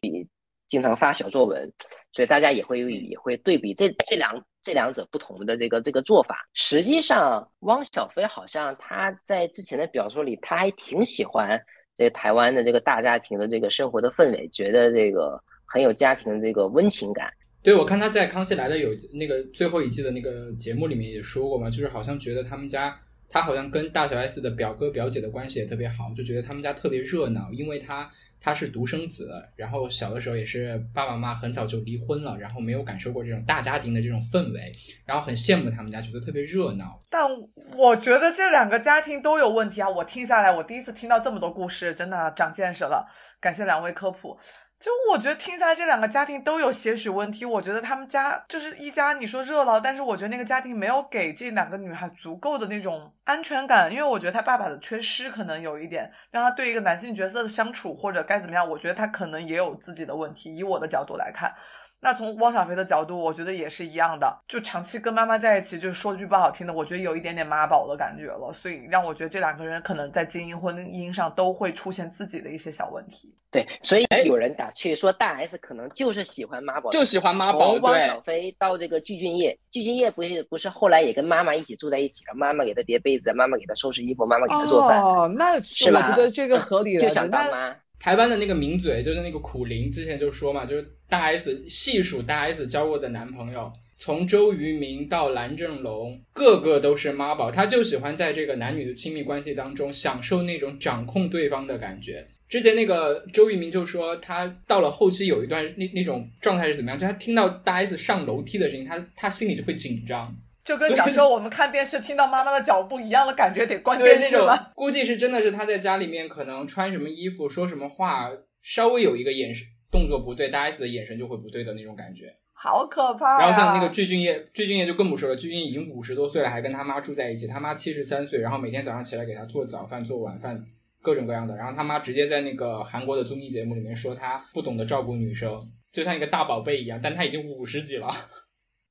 [0.68, 1.72] 经常发小作文，
[2.12, 6.44] 所以大家也会也会对比这这两这两者不同的这个这个做法。
[6.54, 11.60] 实际上，汪小菲好像他在之前的表述里，他还挺喜欢
[11.94, 17.32] 这台湾的这个大家庭的这个生活的氛围，觉得这个很有家庭的这个温情感。
[17.66, 22.96] 对，我看他在《康熙来了》有那个最后一季的那个节目里面也说过嘛，就是好像觉得他们家，
[23.28, 34.72] 他好像跟大小 S 的表哥表姐的关系也特别好，就觉得他们家特别热闹，因为他他是独生子，然后小的时候也是爸爸妈妈很早就离婚了，然后没有感受过这种大家庭的这种氛围，
[35.04, 37.02] 然后很羡慕他们家，觉得特别热闹。
[37.10, 37.28] 但
[37.76, 39.90] 我觉得这两个家庭都有问题啊！
[39.90, 43.04] 我听下来，我第一次听到这么多故事，真的长见识了，
[43.40, 44.38] 感谢两位科普。
[44.78, 47.44] 就我觉得听下来，这两个家庭都有些许问题。
[47.44, 60.54] 我觉得他们家就是一家，你说热闹，但是我觉得那个家庭没有给这两个女孩足够的那种安全感，因为我觉得他爸爸的缺失可能有一点，让他对一个男性角色的相处或者该怎么样，我觉得他可能也有自己的问题。
[60.54, 61.54] 以我的角度来看。
[61.98, 73.34] 那从汪小菲的角度，我觉得也是一样的，就长期跟妈妈在一起，就是说句不好听的，我觉得有一点点妈宝的感觉了，所以让我觉得这两个人可能在经营婚姻上都会出现自己的一些小问题。
[73.50, 86.06] 对，所以有人打趣说大 S 可能就是喜欢妈宝，就喜欢妈宝从汪小菲到这个具俊晔，具俊晔不是不是后来也跟妈妈一起住在一起，了妈妈给他叠被子，妈妈给他收拾衣服，妈妈给他做饭，哦，那是吧？
[86.06, 87.74] 我觉得这个合理了，就想当妈。
[87.98, 97.50] 台湾的那个名嘴就是那个苦灵，之前就说嘛，就是大 S 细数大 S 交过的男朋友，从周渝民到蓝正龙，个个都是妈宝。
[97.50, 102.26] 他就喜欢在这个男女的亲密关系当中享受那种掌控对方的感觉。
[102.48, 106.98] 之前那个周渝民就说，他到了后期有一段那那种状态是怎么样？
[106.98, 110.32] 就他听到大 S 上楼梯的声音，他他心里就会紧张。
[110.66, 114.72] 就跟小时候我们看电视听到妈妈的脚步一样的感觉，得关电视了。
[114.74, 118.28] 估计是真的是他在家里面可能穿什么衣服、说什么话，
[118.60, 122.34] 稍微有一个眼神动作不对，大 S 的眼神就会不对的那种感觉。
[122.52, 123.38] 好可怕呀！
[123.38, 130.60] 然后像那个具俊晔，具俊晔就更不说了，具俊晔已经五十多岁了，还跟他妈住在一起，他妈七十三岁，然后每天早上起来给他做早饭、做晚饭，
[131.00, 131.54] 各种各样的。
[131.54, 138.08] 然后他妈直接在那个韩国的综艺节目里面说他不懂得照顾女生，就像一个大宝贝一样，但他已经五十几了。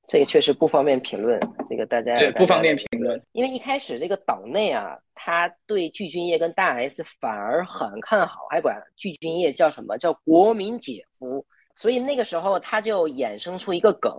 [0.08, 3.22] 这个确实不方便评论，这个大家对，不方便评论。
[3.32, 11.46] 因为一开始这个岛内啊，他对具俊晔跟大 S 反而很看好，还管具俊晔叫什么叫国民姐夫，
[11.76, 14.12] 所以那个时候他就衍生出一个梗，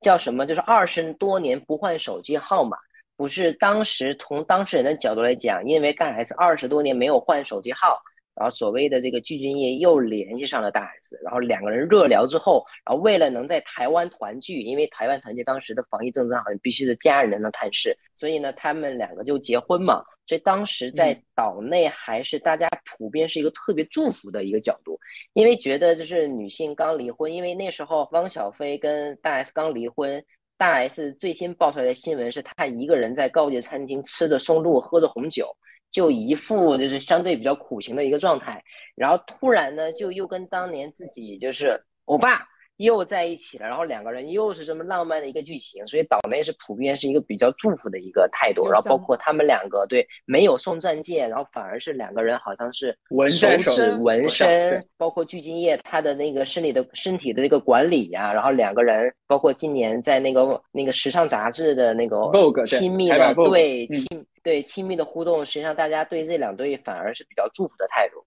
[0.00, 2.76] 叫什么就是二十多年不换手机号码。
[3.16, 8.00] 不是当时从当事人的角度来讲，因为大 S 二十多年没有换手机号，
[8.40, 20.02] 然后所谓的这个具俊晔又联系上了大 S，然后两个人热聊之后，然后为了能在台湾团聚，因为台湾团聚当时的防疫政策好像必须是家人能探视，所以呢，他们两个就结婚嘛。
[20.26, 24.98] 所以当时在岛内还是大家普遍是一个特别祝福的一个角度，
[25.34, 30.24] 因为觉得就是女性刚离婚，因为那时候汪小菲跟大 S 刚离婚。
[30.56, 35.48] 大 S 最新爆出来的新闻是，她一个人在高级餐厅吃着松露，喝着红酒，
[35.90, 38.62] 就一副就是相对比较苦情的一个状态。
[38.94, 42.46] 然后突然呢，就又跟当年自己就是欧巴。
[42.80, 62.32] 又在一起了，然后两个人又是这么浪漫的一个剧情，所以岛内是普遍是一个比较祝福的一个态度，然后包括他们两个对没有送钻戒，然后反而是两个人好像是纹手指纹身，包括具俊晔他的那个身体的身体的那个管理呀、然后两个人包括今年在那个那个时尚杂志的那个
[62.64, 64.06] 亲密的对亲
[64.42, 68.24] 对亲密的互动，实际上大家对这两对反而是比较祝福的态度。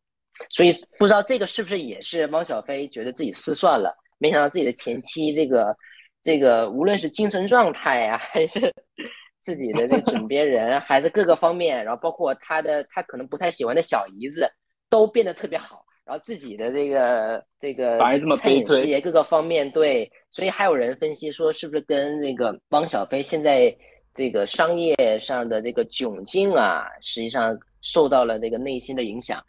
[0.49, 5.76] 所以不知道这个是不是也是汪小菲觉得自己失算了，没想到自己的前妻这个
[6.24, 8.74] 这个无论是精神状态呀、还是
[9.41, 14.49] 自己的这个枕边人，还是各个方面，然后包括他的他可能不太喜欢的小姨子，
[14.89, 15.84] 都变得特别好。
[16.05, 17.97] 然后自己的这个这个
[18.36, 23.74] 餐饮事业各个方面对，所以还有人分析说，是不是跟那个汪小菲现在
[24.14, 29.43] 这个商业上的这个窘境啊，实际上受到了这个内心的影响。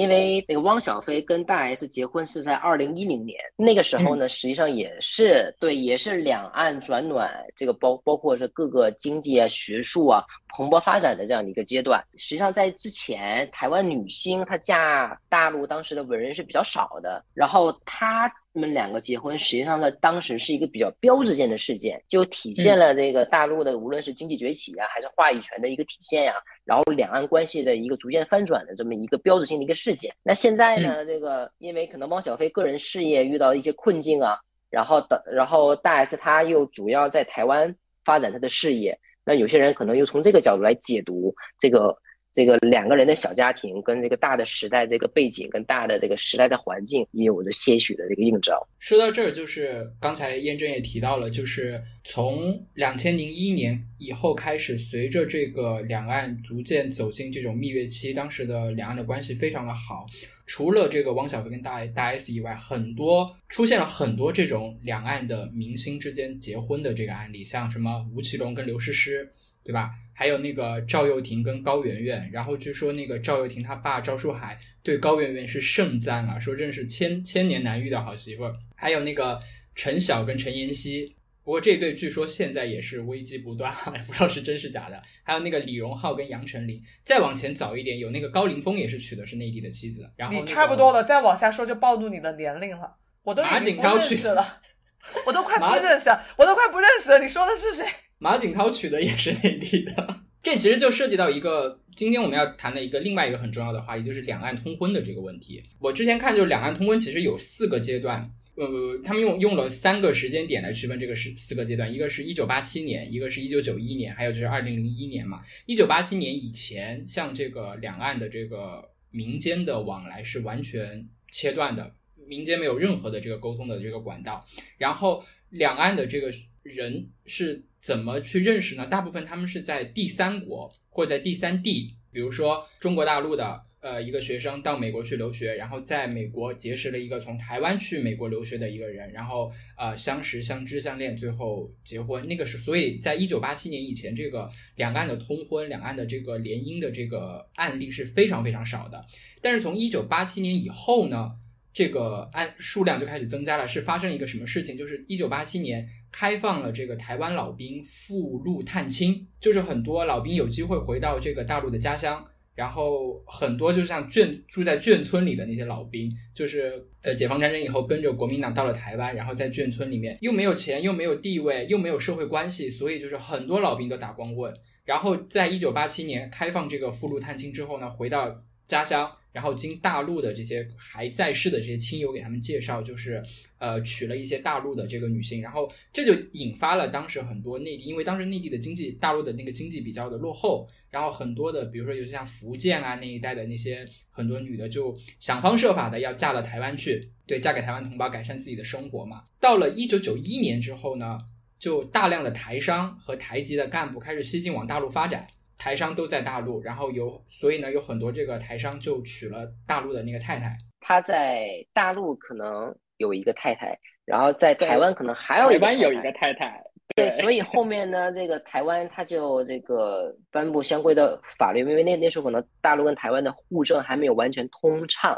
[0.00, 10.24] 因为那个汪小菲跟大 S 结婚是在二零一零年，那个时候呢，实际上也是对，也是两岸转暖，这个包包括是各个经济啊、学术啊
[10.56, 12.02] 蓬勃发展的这样的一个阶段。
[12.16, 30.14] 实际上在之前，台湾女星她嫁大陆当时的文人是比较少的，然后他们两个结婚，实际上呢，当时是一个比较标志性的事件，就体现了这个大陆的无论是经济崛起啊，还是话语权的一个体现呀、然后两岸关系的一个逐渐翻转的这么一个标志性的一个事件。
[30.22, 34.38] 那现在呢，这个因为可能汪小菲个人事业遇到一些困境啊，
[34.70, 41.96] 然后的，然后大 S 他又主要在台湾发展他的事业，那有些人可能又从这个角度来解读这个
[42.32, 48.66] 这个两个人的小家庭跟这个大的时代这个背景跟大的这个时代的环境也有着些许的这个映照。
[48.78, 60.06] 说到这儿，就是刚才燕珍也提到了，就是从两千零一年以后开始，随着这个两岸逐渐走进这种蜜月期，当时的两岸的关系非常的好。
[60.46, 69.90] 除了这个汪小菲跟大大 S 以外，很多出现了很多这种两岸的明星之间结婚的这个案例，像什么吴奇隆跟刘诗诗，对吧？
[70.20, 78.54] 还有那个赵又廷跟高圆圆，然后据说那个赵又廷他爸赵树海对高圆圆是盛赞啊，说真是千千年难遇的好媳妇儿。
[78.76, 79.40] 还有那个
[79.74, 83.74] 陈晓跟陈妍希，不过这对据说现在也是危机不断，
[84.06, 85.02] 不知道是真是假的。
[85.22, 94.60] 还有那个李荣浩跟杨丞琳，再往前早一点有那个高凌风也是娶的是内地的妻子，然后、那你、差不多了，再往下说就暴露你的年龄了，我都马已经不认识了，
[95.24, 97.18] 我都快不认识了，我都快不认识了。
[97.20, 97.86] 你说的是谁？
[98.20, 100.20] 马景涛娶的也是内地的。
[100.42, 105.62] 这其实就涉及到一个今天我们要谈的一个另外一个很重要的话题，就是两岸通婚的这个问题。
[105.78, 115.40] 我之前看，就是两岸通婚其实有四个阶段，呃，他们用用了三个时间点来区分这个是四个阶段，一个是一九八七年，一个是一九九一年，还有就是二零零一年嘛。
[115.64, 121.94] 一九八七年以前，像这个两岸的这个民间的往来是完全切断的，
[122.26, 124.46] 民间没有任何的这个沟通的这个管道。
[124.78, 128.86] 然后两岸的这个人是怎么去认识呢？
[128.86, 142.26] 大部分他们是在第三国或者在第三地，比如说中国大陆的呃一个学生到美国去留学，然后在美国结识了一个从台湾去美国留学的一个人，然后呃相识、相知、相恋，最后结婚。
[142.28, 149.06] 那个是所以在一九八七年以前，这个两岸的通婚、两岸的这个联姻的这个案例是非常非常少的。
[149.40, 151.32] 但是从一九八七年以后呢？
[151.72, 154.76] 这个按数量就开始增加了，是发生一个什么事情？
[154.76, 174.52] 就是一九八七年开放了这个台湾老兵赴陆探亲，就是很多老兵有机会回到这个大陆的家乡，然后很多就像眷住在眷村里的那些老兵，就是呃解放战争以后跟着国民党到了台湾，然后在眷村里面又没有钱，又没有地位，又没有社会关系，所以就是很多老兵都打光棍。
[174.84, 179.12] 然后在一九八七年开放这个赴陆探亲之后呢，回到家乡。
[179.32, 183.22] 然后经大陆的这些还在世的这些亲友给他们介绍，就是
[183.58, 199.22] 呃娶了一些大陆的这个女性，然后这就引发了当时很多内地，因为当时内地的经济，大陆的那个经济比较的落后，然后很多的比如说有些像福建啊那一带的那些很多女的就想方设法的要嫁到台湾去，对，嫁给台湾同胞改善自己的生活嘛。
[199.38, 201.18] 到了一九九一年之后呢，
[201.58, 205.26] 就大量的台商和台籍的干部开始西进往大陆发展。
[205.60, 210.56] 台商都在大陆，然后有所以呢有很多这个台商就娶了大陆的那个太太。
[210.80, 216.58] 他在大陆可能有一个太太，然后在台湾可能还有台一个湾有一个太太
[216.96, 225.16] 对，所以后面呢，这个台湾他就这个颁布相关的法律，因为那那时候可能大陆跟台湾的户政还没有完全通畅，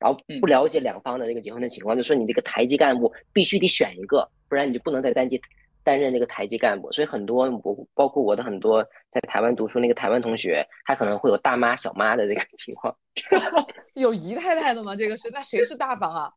[0.00, 5.40] 然后不嗯了解两方的这个结婚的情况，就说你这个台籍干部必须得选一个，不然你就不能再担任
[5.84, 6.90] 担任那个台级干部。
[6.90, 8.82] 所以很多我包括我的很多
[9.12, 12.96] 在台湾读书那个台湾同学，他可能会有大妈小妈的这个 情况。
[13.94, 14.96] 有姨太太的吗？
[14.96, 16.32] 这个是那谁是大房啊？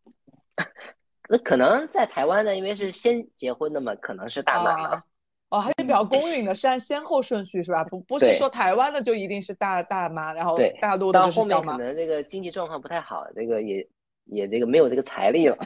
[1.30, 5.04] 那可能在台湾呢，因为是先结婚的嘛，可能是大妈
[5.50, 7.84] 哦，还是比较公允的，是按先后顺序是吧？
[7.86, 11.74] 不不是说台湾的就一定是大大妈，然后大陆的到就是小妈。
[11.74, 13.88] 后面可能这个经济状况不太好，这个也
[14.26, 15.58] 也这个没有这个财力了。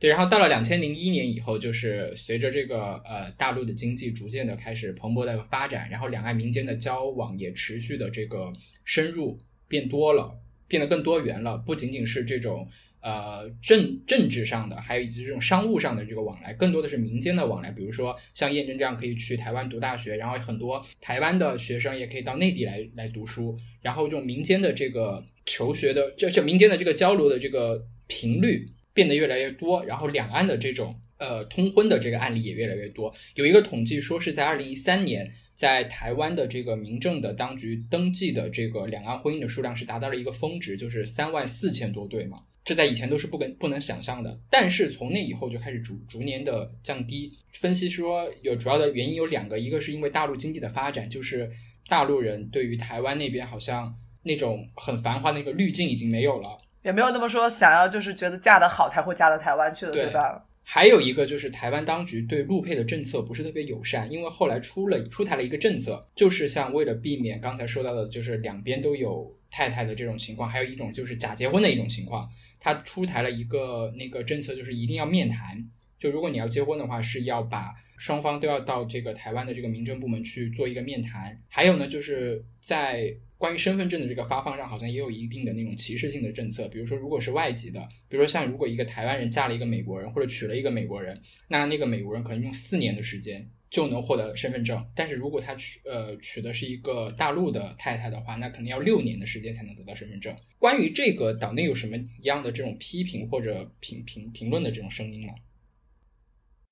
[0.00, 8.50] 对，然后到了两千零一年以后，就是随着这个呃大陆的经济逐渐的开始蓬勃的发展，然后两岸民间的交往也持续的这个
[8.82, 9.38] 深入
[9.68, 12.66] 变多了，变得更多元了，不仅仅是这种
[13.02, 17.70] 呃政政治上的，还有以及这种商务上的这个往来，更多的是民间的往来。
[17.70, 33.14] 比如说像燕珍这样可以去台湾读大学，然后很多台湾的学生也可以到内地来来读书，然后这种民间的这个求学的这这民间的这个交流的这个频率变得越来越多，然后两岸的这种呃通婚的这个案例也越来越多。
[33.34, 42.42] 有一个统计说是在二零一三年，在台湾的这个民政的当局登记的这个两岸婚姻的数量是达到了一个峰值，就是三万四千多对嘛。
[42.62, 47.32] 这在以前都是不跟不能想象的，但是从那以后就开始逐逐年的降低。
[47.52, 51.50] 分析说有主要的原因有两个，一个是因为大陆经济的发展，就是
[51.88, 56.58] 大陆人对于台湾那边好像那种很繁华那个滤镜已经没有了。
[56.82, 60.44] 也没有那么说想要就是觉得嫁得好才会嫁到台湾去的，对对吧？
[60.62, 72.28] 还有一个就是台湾当局对陆配的政策不是特别友善，因为后来出了出台了一个政策，就是像为了避免刚才说到的，就是两边都有太太的这种情况，还有一种就是假结婚的一种情况，
[72.60, 75.66] 他出台了一个那个政策，就是一定要面谈。
[75.98, 81.38] 就如果你要结婚的话，是要把双方都要到这个台湾的这个民政部门去做一个面谈。
[81.48, 86.68] 还有呢，就是在关于身份证的这个发放上，好像也有一定的那种歧视性的政策。
[86.68, 91.18] 比如说，如果是外籍的，比如说像如果一个台湾人嫁了一个美国人，或者娶了一个美国人，
[91.48, 94.86] 那那个美国人可能用四年的时间就能获得身份证。
[94.94, 100.36] 但是如果他娶呃娶的是一个大陆的太太的话，那可能要六年的时间才能得到身份证。
[100.58, 105.32] 关于这个，岛内有什么样的这种批评或者评评评论的这种声音吗？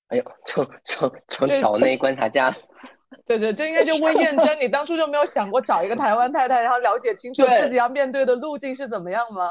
[0.08, 2.54] 哎呦，从从从这岛内观察家，
[3.26, 9.44] 对对，这应该就问验真，你当初就没有想过找一个台湾太太，然后了解清楚自己要面对的路径是怎么样吗？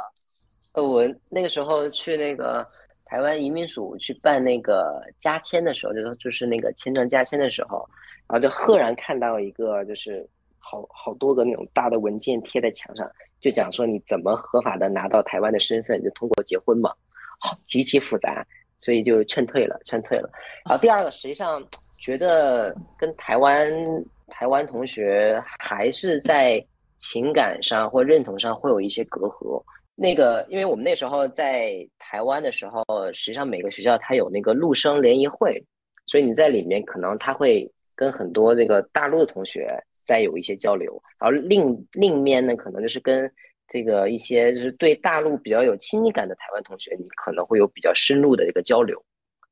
[0.75, 2.63] 呃，我那个时候去那个
[3.05, 7.87] 台湾移民署去办那个加签的时候，就是就是那个签证加签的时候，
[8.27, 10.27] 然后就赫然看到一个就是
[10.59, 16.93] 好好多个那种大的文件贴在墙上，就讲说你怎么合法的拿到台湾的身份，就通过结婚嘛，
[17.39, 18.45] 好极其复杂，
[18.79, 20.29] 所以就劝退了，劝退了。
[20.65, 21.63] 然后第二个，实际上
[22.05, 23.71] 觉得跟台湾
[24.27, 26.63] 台湾同学还是在
[26.97, 29.63] 情感上或认同上会有一些隔阂。
[29.95, 35.59] 那个，因为我们那时候在台湾的时候，实际上每个学校它有那个陆生联谊会，
[36.05, 39.75] 所以你在里面可能他会跟很多这个大陆的同学
[40.05, 43.27] 再有一些交流，然后另另一面呢，可能就是跟
[43.67, 49.01] 这个一些就是对大陆比较有亲近感的台湾同学，你可能会有比较深入的一个交流。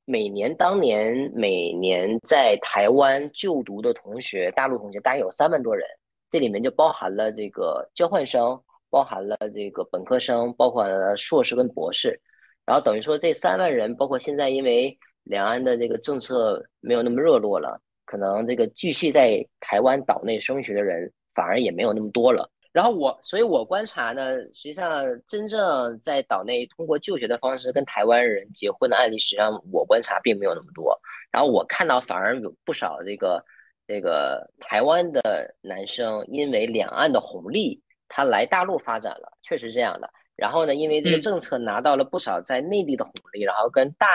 [0.06, 5.88] 每年当年每年在台湾就读的同学，大陆同学大概有三万多人，
[6.30, 8.60] 这里面就包含了这个交换生。
[8.88, 12.18] 包含了这个本科生，包括了硕士跟博士，
[12.66, 22.50] 然后等于说这三万人，包括现在因为两岸的这个政策没有那么热络了，可能这个继续在台湾岛内升学的人反而也没有那么多了。
[22.76, 31.00] 然后我，所以我观察呢，实际上真正在岛内通过就学的方式跟台湾人结婚的案例，实际上我观察并没有那么多。
[31.32, 33.42] 然后我看到反而有不少这个
[33.88, 37.82] 这个台湾的男生因为两岸的红利。
[38.08, 40.08] 他来大陆发展了，确实这样的。
[40.36, 44.08] 然后呢，因为这个政策拿到了不少在内地的红利，然后跟大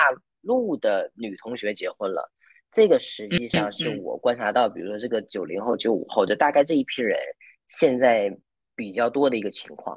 [0.42, 2.30] 陆的女同学结婚了。
[2.70, 7.18] 这个实际上是我观察到，比如说这个九零后、九五后，就大概这一批人
[7.66, 8.32] 现在
[8.80, 9.96] 比较多的一个情况。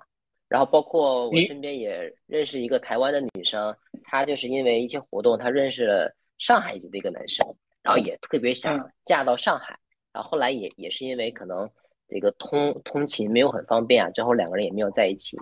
[0.50, 7.48] 然后包括我身边也认识一个台湾的女生，她就是因为一些活动，她认识了上海籍的一个男生，
[7.82, 9.80] 然后也特别想嫁到上海。
[10.12, 11.70] 然后后来也也是因为可能。
[12.10, 15.36] 这个通通勤没有很方便啊，最后两个人也没有在一起。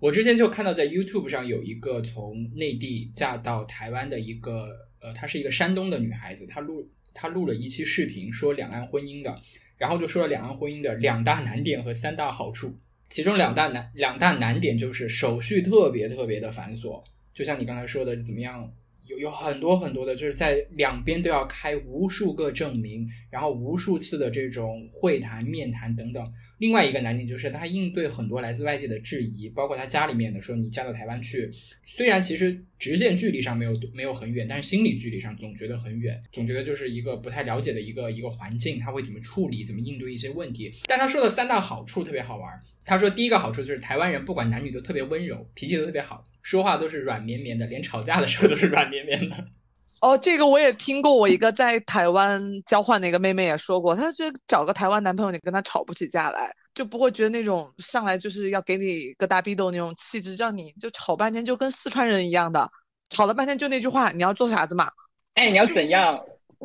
[0.00, 4.68] 我之前就看到在 YouTube 上有一个从内地嫁到台湾的一个，
[5.02, 9.36] 呃，她是一个山东的女孩子，她录她录了一期视频说两岸婚姻的，
[9.78, 12.76] 然后就说了两岸婚姻的两大难点和三大好处。
[13.08, 17.02] 其中两大难两大难点就是手续特别特别的繁琐，
[17.32, 18.70] 就像你刚才说的，怎么样？
[19.08, 26.32] 有有很多很多的，就是在两边都要开无数个证明，然后无数次的这种会谈、面谈等等。
[26.58, 31.50] 另外一个难点就是他应对很多来自外界的质疑，包括他家里面的说你嫁到台湾去，
[31.86, 40.72] 虽然其实直线距离上没有没有很远，但是心理距离上总觉得很远，总觉得就是一个不太了解的一个一个环境，他会怎么处理、怎么应对一些问题。
[40.86, 46.26] 但他说的三大好处特别好玩，他说第一个好处就是台湾人不管男女都特别温柔，脾气都特别好。
[46.48, 49.36] 说话都是软绵绵的， 连吵架的时候都是软绵绵的。
[50.00, 62.66] 哦，这个我也听过，我一个在台湾交换的一个妹妹也说过，她觉得找个台湾男朋友，你跟他吵不起架来，就不会觉得那种上来就是要给你个大逼斗那种气质，让你就吵半天，就跟四川人一样的，
[63.10, 64.88] 吵了半天就那句话，你要做啥子嘛？
[65.34, 66.18] 哎，你要怎样？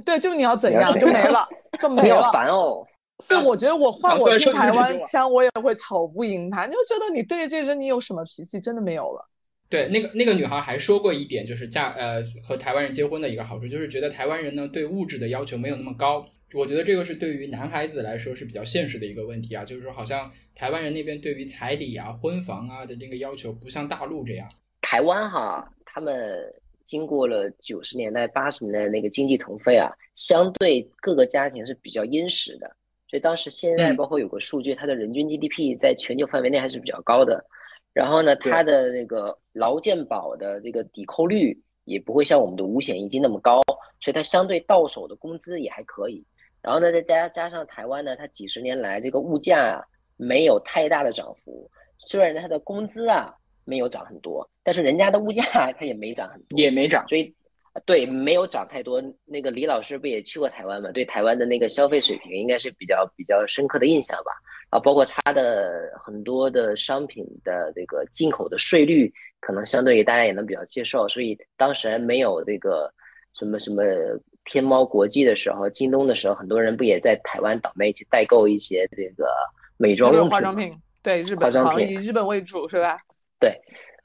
[0.05, 1.45] 对，就你要怎样 就没了，
[1.79, 2.31] 就没了。
[2.31, 2.85] 烦哦。
[3.23, 9.29] 所以我觉得我换我听台湾腔，我也会吵不赢他，就觉得你对这人你有什么脾气，真的没有了。
[9.73, 16.23] 对，那个那个女孩还说过一点，就是嫁呃和台湾人结婚的一个好处，就是觉得台湾人呢对物质的要求没有那么高。
[16.53, 24.47] 我觉得这个是对于男孩子来说是比较现实的一个问题啊，就是说好像台湾人那边对于彩礼啊、婚房啊的这个要求不像大陆这样。
[24.79, 26.39] 台湾哈，他们
[26.85, 32.67] 经过了九十年代、八十年代那个经济腾飞啊，相对各个家庭是比较殷实的，
[33.09, 37.43] 所以当时现在包括有个数据，它的人均 GDP 在全球范围内还是比较高的。
[37.93, 43.61] 然后呢，它的那个劳健保的这个抵扣率也不会像我们的五险一金那么高，
[44.01, 46.25] 所以它相对到手的工资也还可以。
[46.61, 49.83] 然后呢，再加加上台湾呢，它几十年来这个物价啊
[50.17, 53.33] 没有太大的涨幅，虽然它的工资啊
[53.63, 55.43] 没有涨很多，但是人家的物价
[55.77, 57.33] 它也没涨很多，也没涨，所以。
[57.87, 59.03] 对，没有涨太多。
[59.25, 60.91] 那个李老师不也去过台湾嘛？
[60.91, 64.31] 对台湾的那个消费水平应该是比较比较深刻的印象吧。
[64.73, 71.07] 啊，包括它的很多的商品的这个进口的税率，可能相对于大家也能比较接受。
[71.07, 72.91] 所以当时没有这个
[73.37, 73.83] 什么什么
[74.45, 79.27] 天猫国际的时候，京东的时候，很多人不也在台湾岛内去代购一些这个
[79.77, 80.31] 美妆用品？
[80.31, 82.97] 化妆品，对，日本妆品以日本为主是吧？
[83.39, 83.55] 对。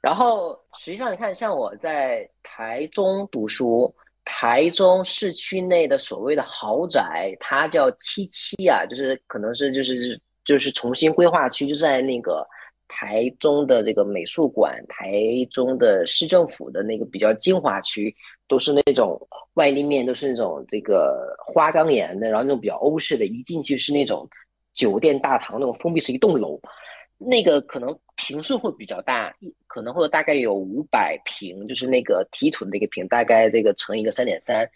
[0.01, 3.93] 然后实际上，你看，像我在台中读书，
[4.23, 10.17] 台中市区内的所谓的豪宅，它叫七七啊，就是可能是就是
[10.49, 12.43] 就是重新规划区，就在那个
[12.87, 15.13] 台中的这个美术馆，台
[15.51, 18.11] 中的市政府的那个比较精华区，
[18.47, 19.15] 都是那种
[19.53, 24.27] 外立面都是那种这个花岗岩的，然后那种比较欧式的，一进去是那种
[24.73, 26.59] 酒店大堂那种封闭式一栋楼。
[27.19, 29.31] 那个可能平数会比较大，
[29.67, 34.67] 可能会大概有五百平，就是那个提土的那个平，大概这个乘一个三点三，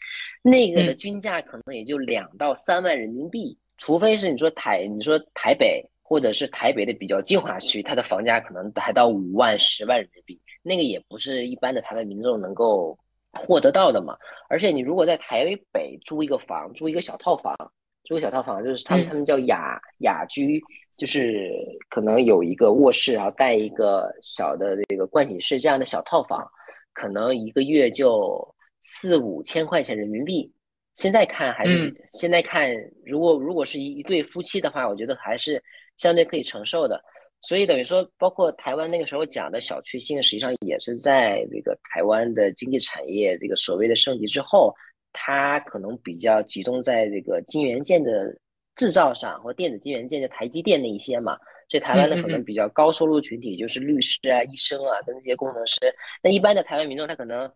[0.43, 3.57] 那个的均价可能也就两到三万人民币。
[3.77, 12.97] 除非是你说台，你说台北或者是台北的比较精华区，它的房价可能还到五万、十万人民币，那个也不是一般的台湾民众能够
[13.31, 14.15] 获得到的嘛。
[14.49, 17.55] 而且你如果在台北租一个房，租一个小套房，
[18.03, 20.61] 租个小套房，就是他们他们叫雅雅居。
[20.95, 21.51] 就是
[21.89, 26.47] 可能有一个卧室，然后带一个小的这个盥洗室这样的小套房，
[26.93, 28.47] 可能一个月就
[28.83, 30.53] 四五千块钱人民币。
[30.95, 32.69] 现在看还是现在看，
[33.05, 35.61] 如果如果是一一对夫妻的话，我觉得还是
[35.97, 37.03] 相对可以承受的。
[37.41, 44.73] 所以等于说，包括台湾那个时候讲的小确幸，实际上也是在这个台湾的经济产业这个所谓的升级之后，
[45.11, 48.35] 它可能比较集中在这个晶圆件的。
[48.75, 51.37] 制造上或电子晶圆件，就台积电那一些嘛，
[51.69, 55.77] 所以台湾的可能比较高收入群体就是律师啊、医生啊跟这些工程师。
[56.23, 57.47] 那一般的台湾民众他可能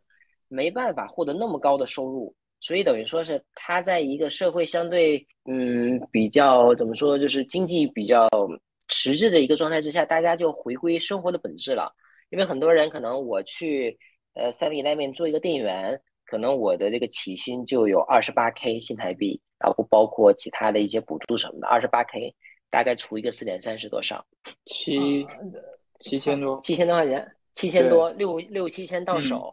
[0.48, 5.18] 没办法获得那么高的收入，所以等于说是他在一个社会相对
[5.50, 8.28] 嗯比较怎么说，就是经济比较
[8.88, 11.94] 迟滞的一个状态之下，大家就回归生活的本质了。
[12.30, 13.98] 因为很多人可能我去
[14.34, 19.42] 呃 Seven Eleven 做一个店员，可能我的这个起薪就有二十八 K 新台币。
[19.60, 22.32] 然后不包括其他的一些补助什么的，二十八 K，
[22.70, 24.24] 大概除一个四点三是多少？
[24.68, 25.26] 七
[26.00, 29.52] 七千多，七千多块钱，七千多，六六七千到手。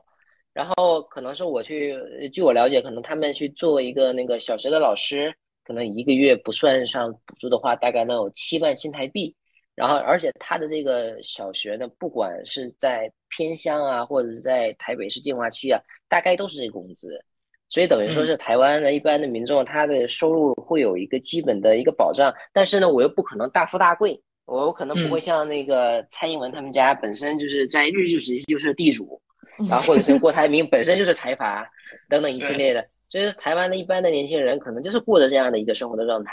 [0.54, 1.98] 然后可能是我去，
[2.32, 5.34] 据我了解，可能他们去做一个那个小学的老师，
[5.64, 9.34] 可能一个月不算上补助的话，大概能有七万新台币。
[9.74, 17.20] 然后而且他的这个小学呢，不管是在偏乡啊，或者是在台北市精华区啊，大概都是这个工资。
[17.68, 29.20] 所以等于说是台湾的一般的民众，他的收入会有一个基本的一个保障，但是呢，我又不可能大富大贵，我可能不会像那个蔡英文他们家本身就是在日治时期就是地主，
[29.68, 31.68] 然后或者是郭台铭本身就是财阀
[32.08, 36.32] 等等一系列的，所以台湾的一般的年轻人可能就是过着这样的一个生活的状态。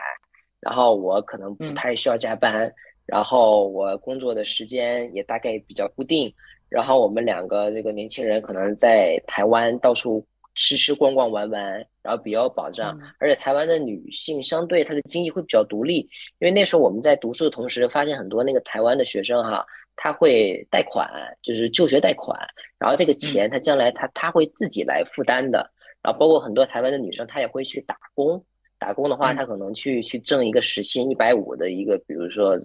[0.59, 1.74] 然后我可能不嗯。
[1.74, 2.72] 太需要加班，
[3.07, 6.32] 然后我工作的时间也大概比较固定，
[6.69, 13.07] 然后我们两个这个年轻人可能在台湾到处吃吃逛逛玩玩，然后比较有保障，嗯。
[13.17, 16.07] 而且台湾的女性相对她的经济会比较独立，
[16.38, 19.65] 因为那时候我们在读书的同时，发现很多那个台湾的学生哈，
[20.04, 21.08] 他会贷款，
[21.43, 22.36] 就是就学贷款，
[22.80, 25.70] 然后这个钱他将来他他会自己来负担的，
[26.02, 28.43] 然后包括很多台湾的女生，她也会去打工，
[28.80, 29.36] 打工的话，嗯。
[29.36, 32.60] 她可能去去挣一个时薪一百五的一个，比如说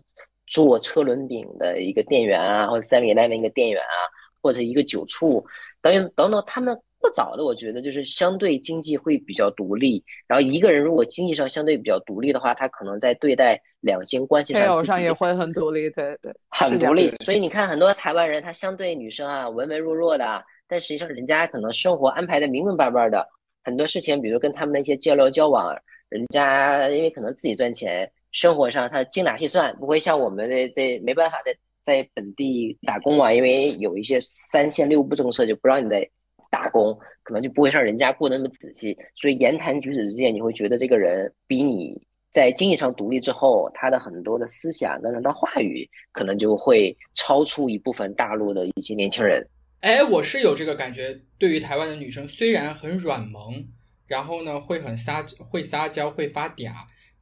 [0.47, 4.09] 做车轮饼的一个店员啊，或者 Seven Eleven 一个店员啊，
[4.41, 5.45] 或者一个酒醋，
[5.83, 10.03] 等等等等，他们过早的，我觉得就是相对经济会比较独立。
[10.27, 17.11] 然后一个人如果经济上相对比较独立的话，他可能在对待两性关系配偶上上也会很独立，对对，很独立。
[17.25, 23.27] 所以你看，很多台湾人他相对女生啊文文弱弱的，但实际上人家可能生活安排的明明白白的，
[23.63, 25.77] 很多事情，比如跟他们的一些交流交往，
[26.09, 36.09] 人家因为可能自己赚钱，生活上他精打细算，不会像我们这这没办法在在本地打工啊，因为有一些三线六部政策就不让你在
[36.51, 42.01] 打工，可能就不会像人家过得那么仔细，所以言谈举止之间，你会觉得这个人比你
[42.33, 49.47] 在经济上独立之后，他的很多的思想跟他的话语，可能就会超出一部分大陆的一些年轻人。
[49.81, 51.19] 哎，我是有这个感觉。
[51.39, 53.65] 对于台湾的女生，虽然很软萌，
[54.07, 56.73] 然后呢会很撒会撒娇会发嗲，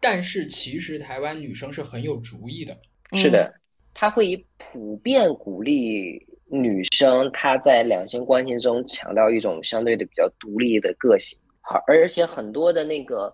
[0.00, 2.76] 但是其实台湾女生是很有主意的。
[3.12, 3.52] 是的，
[3.92, 13.32] 他会以普遍鼓励女生她在两性关系中强调一种相对的比较独立的个性，好，而且很多的那个。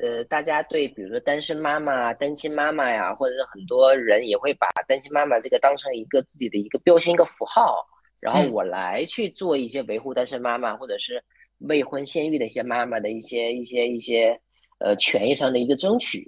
[0.00, 7.82] 呃，大家对比如说单身妈妈、单亲妈妈呀，或者是很多人也会把单亲妈妈这个当成一个自己的一个标签、一个符号，
[8.22, 11.20] 然后嗯我来去做一些维护单身妈妈或者是
[11.58, 14.40] 未婚先育的一些妈妈的一些一些一些
[14.78, 16.24] 呃权益上的一个争取。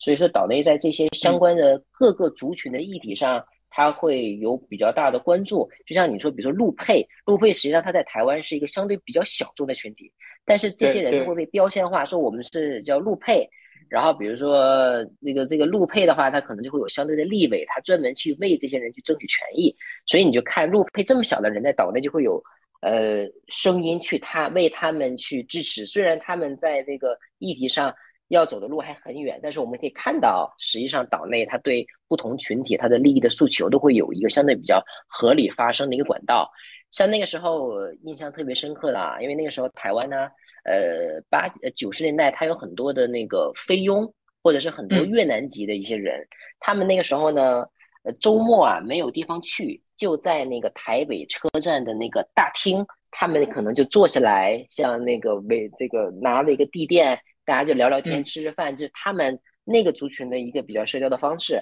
[0.00, 5.68] 所以说，岛内在这些相关的各个族群的议题上，它会有比较大的关注。
[5.86, 10.12] 就像你说，比如说陆配，陆配实际上它在台湾是一个相对比较小众的群体，
[10.44, 13.48] 但是这些人会被标签化，说我们是叫陆配。
[13.88, 19.72] 然后比如说这个这个陆配的话，他可能就会有相对的立委，他专门去为这些人去争取权益。
[20.06, 22.42] 所以你就看陆配这么小的人在岛内就会有
[22.80, 27.94] 呃声音去他为他们去支持，虽然他们在这个议题上
[28.28, 36.50] 要走的路还很远，但是我们可以看到，实际上岛内它对不同群体它的利益的诉求都会有一个相对比较合理发生的一个管道。
[36.90, 40.28] 像那个时候呃印象特别深刻的啊，因为那个时候台湾呢，
[40.64, 44.12] 呃八呃九十年代它有很多的那个菲佣
[44.42, 46.26] 或者是很多嗯越南籍的一些人，
[46.60, 47.64] 他们那个时候呢，
[48.04, 61.54] 呃周末啊没有地方去，就在那个台北车站的那个大厅，他们可能就坐下来，像那个为这个拿了一个地垫，大家就聊聊天、嗯吃吃饭，就是他们那个族群的一个比较社交的方式。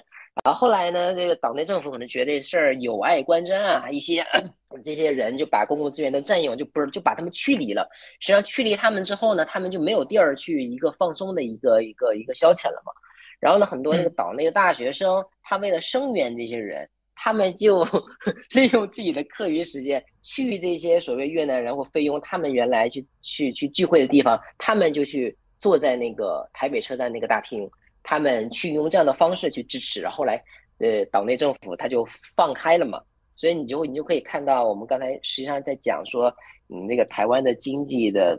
[0.43, 4.21] 然后后来呢，这个岛内政府可能觉得这事儿有碍观瞻啊，一些
[4.83, 7.87] 这些人就把公共资源都占用，就不是就把他们驱离了。
[8.19, 12.91] 实际上驱离他们之后呢，他们就没有地儿去一个放松的一个一个一个消遣了嘛。
[13.39, 17.87] 然后呢，很多那个岛内的大学生，他为了声援这些人，他们就
[18.51, 25.35] 利用自己的课余时间去这些所谓越南人或菲佣他们原来去去去聚会的地方，他们就去
[25.65, 27.67] 坐在那个台北车站那个大厅，
[28.03, 29.99] 他们去用这样的方式去支持。
[29.99, 30.39] 然后来，
[30.77, 32.05] 呃，岛内政府他就
[32.35, 33.01] 放开了嘛，
[33.31, 36.31] 所以你就你就可以看到，我们刚才实际上在讲说，
[36.69, 38.37] 嗯，那个台湾的经济的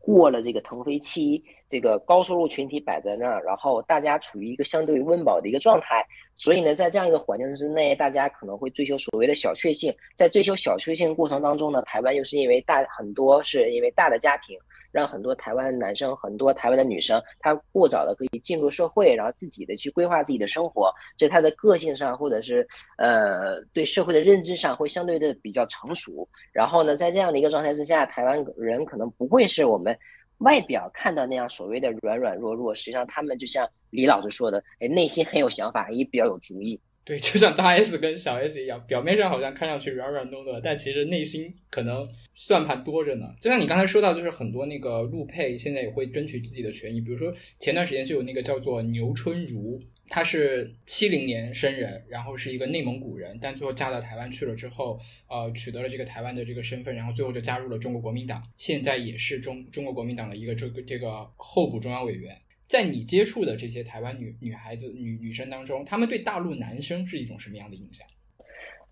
[0.00, 6.04] 过了这个腾飞期，这个高收入群体摆在那儿，然后大家处于一个相对温饱的一个状态，
[6.34, 9.94] 所以呢，在这样一个环境之内，大家可能会追求所谓的小确幸。
[10.14, 14.58] 在追求小确幸过程当中呢，台湾又是因为大很多是因为大的家庭，
[14.92, 22.66] 让很多台湾男生、很多台湾的女生，他过早的可以进入社会，然后自己的去规划自己的生活，这他的个性上或者是
[22.98, 26.28] 呃对社会的认知上会相对的比较成熟。
[26.52, 29.96] 然后呢，在这样的一个状态之下，台湾人可能不会是我们
[30.38, 36.80] 外表看到那样所谓的软软弱弱，实际上他们就像李老师说的，哎，内心很有想法，也比较有主意。
[37.06, 43.34] 对，就像大 S 跟小 S 一样，表面上好像看上去软软糯糯，但其实内心可能算盘多着呢。
[43.40, 49.78] 就像你刚才说到，就是很多那个陆配现在也会争取自己的权益，比如说前段时间就有那个叫做牛春如，
[50.14, 54.96] 她是七零年生人，然后是一个内蒙古人，但最后嫁到台湾去了之后，
[55.28, 62.40] 呃，取得了这个台湾的这个身份，然后最后就加入了中国国民党，现在也是中中国国民党的一个这个这个候补中央委员。
[62.68, 68.06] 在你接触的这些台湾女女孩子、女女生当中，她们对大陆男生是一种什么样的印象？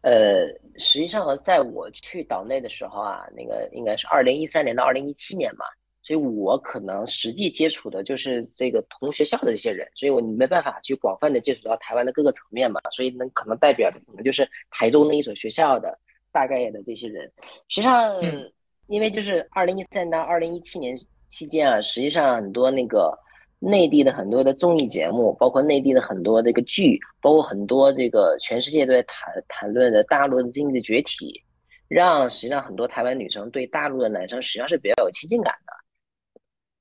[0.01, 5.65] 呃，实际上在我去岛内的时候啊，那个应该是二零一三年到二零一七年嘛，
[6.03, 15.99] 所以我可能实际接触的就是这个同学校的这些人，所以我没办法去广泛的接触到台湾的各个层面嘛，所以能，可能代表的可能就是台中那一所学校的
[16.33, 17.31] 大概的这些人。
[17.69, 18.51] 实际上，嗯
[18.89, 20.95] 因为就是二零一三到二零一七年
[21.29, 23.17] 期间啊，实际上很多那个
[23.59, 31.41] 内地的很多的综艺节目，包括内地的很多这个剧，包括很多这个全世界都在谈谈论的大陆的经济的崛起，
[31.89, 35.73] 让实际上很多台湾女生对大陆的男生实际上是比较有亲近感的。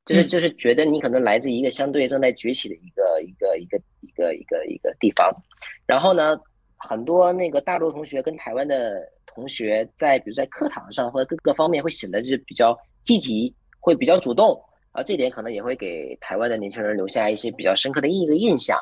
[0.06, 0.28] 就是嗯。
[0.28, 5.32] 就是觉得你可能来自一个相对正在崛起的一个一个一个一个一个一个地方，
[5.86, 6.38] 然后呢，
[6.78, 14.60] 很多那个大陆同学跟台湾的同学在比如在课堂上或者各个方面会显得就是比较积极，会比较主动，
[14.92, 18.78] 啊，这点可能也会给台湾的年轻人留下一些比较深刻的一个印象。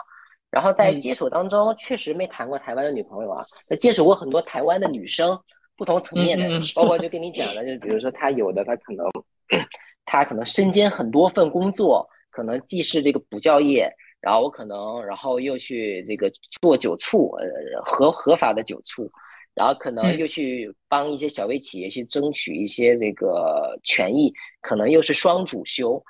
[0.51, 0.99] 然后在嗯。
[0.99, 3.39] 接触当中，确实没谈过台湾的女朋友啊，
[3.69, 5.39] 那接触过很多台湾的女生，
[5.77, 9.05] 不同层面的包括就跟你讲的，就比如说她有的她可能，
[10.11, 13.87] 她可能身兼很多份工作，可能既是这个补教业，
[14.19, 17.45] 然后我可能，然后又去这个做酒醋，呃，
[17.85, 19.07] 合合法的酒醋，
[19.53, 20.17] 然后可能嗯。
[20.17, 26.03] 又去帮一些小微企业去争取一些这个权益，可能又是双主修，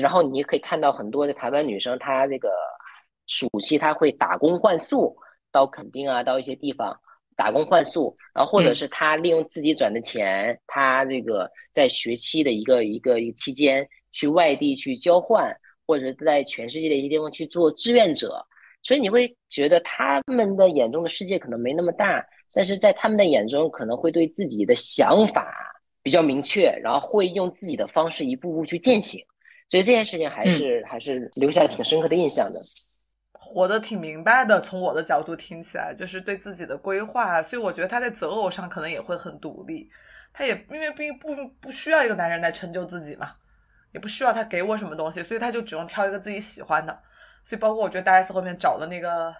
[0.00, 2.48] 然后你也可以看到很多的台湾女生，她这个
[3.26, 5.14] 暑期她会打工换宿，
[5.52, 6.98] 到垦丁啊，到一些地方
[7.36, 15.54] 打工换宿，然后或者嗯是他利用自己赚的钱，他这个在学期的一个一个一个期间去外地去交换，
[15.86, 18.44] 或者在全世界的一些地方去做志愿者。
[18.82, 22.22] 所以你会觉得他们的眼中的世界可能没那么大，
[22.54, 25.50] 但是在他们的眼中可能会对自己的想法
[26.02, 29.24] 比较明确，然后会用自己的方式一步步去践行。
[29.70, 32.56] 所以这件事情还是、还是留下挺深刻的印象的。
[33.44, 39.90] 活得挺明白的，从我的角度听起来，就是对自己的规划，所以我觉得他在择偶上可能也会很独立。
[40.32, 43.32] 他也因为并不不需要一个男人来成就自己嘛，
[43.92, 46.98] 也不需要他给我什么东西，所以他就只用挑一个自己喜欢的。
[47.44, 49.34] 所以包括我觉得大 S 后面找的那个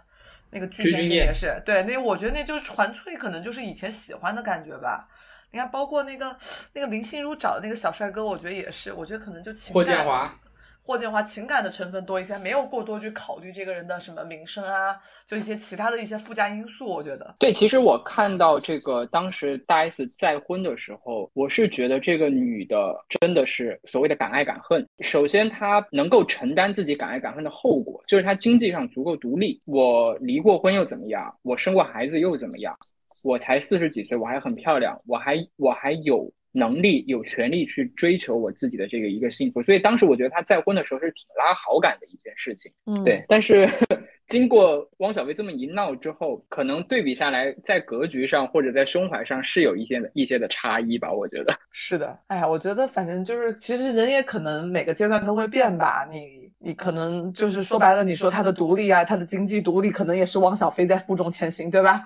[0.50, 5.08] 那个巨先生具俊晔也是，对，那我觉得那就是纯粹可能就是以前喜欢的感觉吧。
[5.50, 6.36] 你看，包括那个
[6.74, 10.38] 那个林心如找的那个小帅哥，我觉得也是，我觉得可能就情霍感建华，
[10.86, 14.94] 霍建华情感的成分多一些，没有过多去考虑这个人的什么名声啊，
[15.26, 16.84] 就一些其他的一些附加因素。
[16.86, 24.86] 我觉得，对，其实我看到这个当时大 S 再婚的时候，我是觉得这个女的真的是所谓的敢爱敢恨。
[25.00, 29.62] 首先，她能够承担自己敢爱敢恨的后果，就是她经济上足够独立。
[29.64, 31.34] 我离过婚又怎么样？
[31.40, 32.76] 我生过孩子又怎么样？
[33.24, 39.62] 我才四十几岁，我还很漂亮，我还我还有能力、有权利去追求我自己的这个一个幸福。
[39.62, 42.72] 所以当时我觉得他再婚的时候是挺拉好感的一件事情。
[42.86, 43.68] 嗯对，但是
[44.28, 51.52] 经过汪小菲这么一闹之后，可能对比下来，在格局上或者在胸怀上是有一些的一些的差异吧，我觉得。
[51.72, 56.08] 是的，哎呀，我觉得反正就是，其实人也可能每个阶段都会变吧。
[56.10, 62.00] 你你可能就是说白了，你说他的独立啊，他的经济独立，可能也是汪小菲在负重前行，对吧？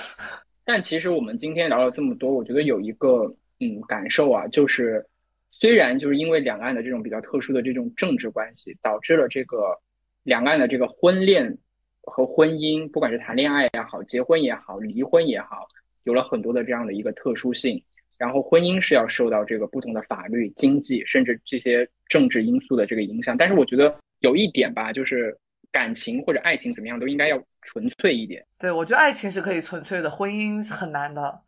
[0.64, 5.06] 但其实我们今天聊了这么多，我觉得有一个嗯感受啊，就是
[5.50, 9.78] 虽然就是因为两岸的这种比较特殊的这种政治关系，导致了这个
[10.22, 11.56] 两岸的这个婚恋
[12.02, 15.58] 和婚姻，不管是谈恋爱也好，结婚也好，离婚也好，
[16.04, 17.80] 有了很多的这样的一个特殊性。
[18.18, 23.36] 然后婚姻是要受到这个不同的法律、经济，甚至这些政治因素的这个影响。
[23.36, 25.36] 但是我觉得有一点吧，就是
[25.70, 28.44] 感情或者爱情怎么样都应该要纯粹一点。
[28.58, 31.42] 对，我觉得爱情是可以纯粹的，婚姻是很难的。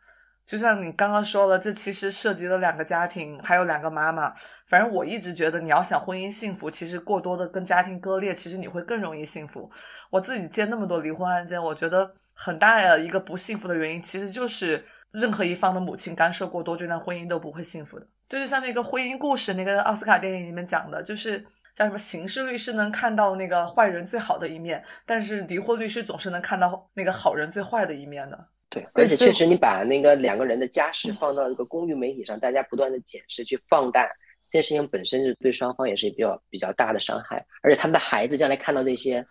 [0.45, 4.33] 就像你刚刚说了，这其实涉及了两个家庭，还有两个妈妈。
[4.67, 9.71] 反正我一直觉得，你要想婚姻幸福，其实过多的跟家庭割裂，其实你会更容易幸福。
[10.11, 18.07] 我自己接那么多离婚案件，我觉得很大的一个不幸福的原因，其实就是任何一方的母亲干涉过多，这段婚姻都不会幸福的。
[18.29, 21.39] 就是像那个婚姻故事，那个奥斯卡电影里面讲的，就是
[21.75, 28.49] 叫什么刑事律师能看到那个坏人最好的一面，但是离婚律师总是能看到那个好人最坏的一面的。
[28.73, 34.09] 对，而且确实，你把那个两个人的家事放到一个公域媒体上，大家不断的检视、去放大，
[34.49, 37.45] 这件事情本身就对双方也是比较比较大的伤害。
[37.61, 39.23] 而且他们的孩子将来看到这些，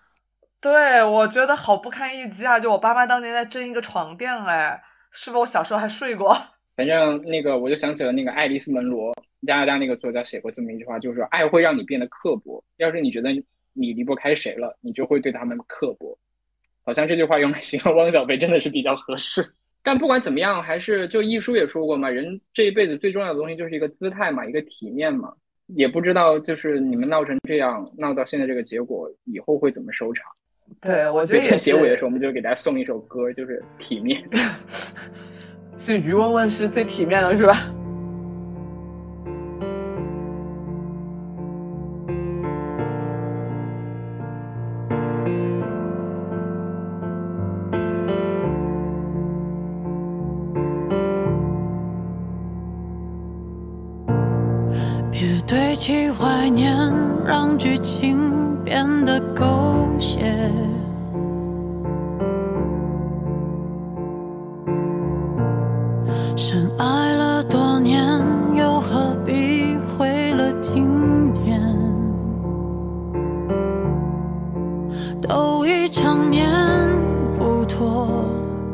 [0.59, 2.59] 对，我觉得好不堪一击啊！
[2.59, 4.79] 就我爸妈当年在争一个床垫，哎，
[5.09, 6.37] 是不是我小时候还睡过？
[6.77, 9.11] 反正那个我就想起了那个爱丽丝·门罗，
[9.47, 12.63] 加拿大那个作家写过这么一句话，就是说爱会让你变得刻薄。
[12.77, 13.31] 要是你觉得
[13.73, 16.15] 你离不开谁了，你就会对他们刻薄。
[16.91, 19.41] 好像这句话用来形容汪小菲真的是比较合适。
[19.81, 25.31] 但不管怎么样，还是就一书也说过嘛，人这一辈子最重要的东西就是一个姿态嘛，一个体面嘛。
[25.67, 30.25] 也不知道就是你们闹成这样，闹到现在这个结果，以后会怎么收场？
[30.81, 31.57] 对，我觉得。
[31.57, 34.21] 结尾的时候，我们就给大家送一首歌，就是《体面》。
[35.77, 37.73] 所以于文文是最体面的，是吧？
[55.81, 56.77] 起怀念，
[57.25, 58.19] 让剧情
[58.63, 59.43] 变得狗
[59.97, 60.19] 血。
[66.35, 67.99] 深爱了多年，
[68.53, 71.59] 又何必毁了经典？
[75.19, 76.47] 都已成年，
[77.39, 78.07] 不拖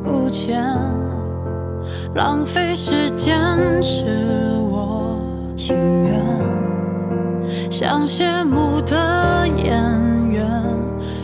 [0.03, 0.61] 不欠，
[2.15, 4.46] 浪费时间是。
[7.79, 9.67] 像谢幕的演
[10.31, 10.51] 员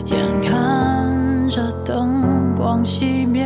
[0.06, 3.44] 眼看着灯光熄灭。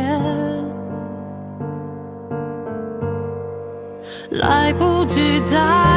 [4.29, 5.88] 来不及再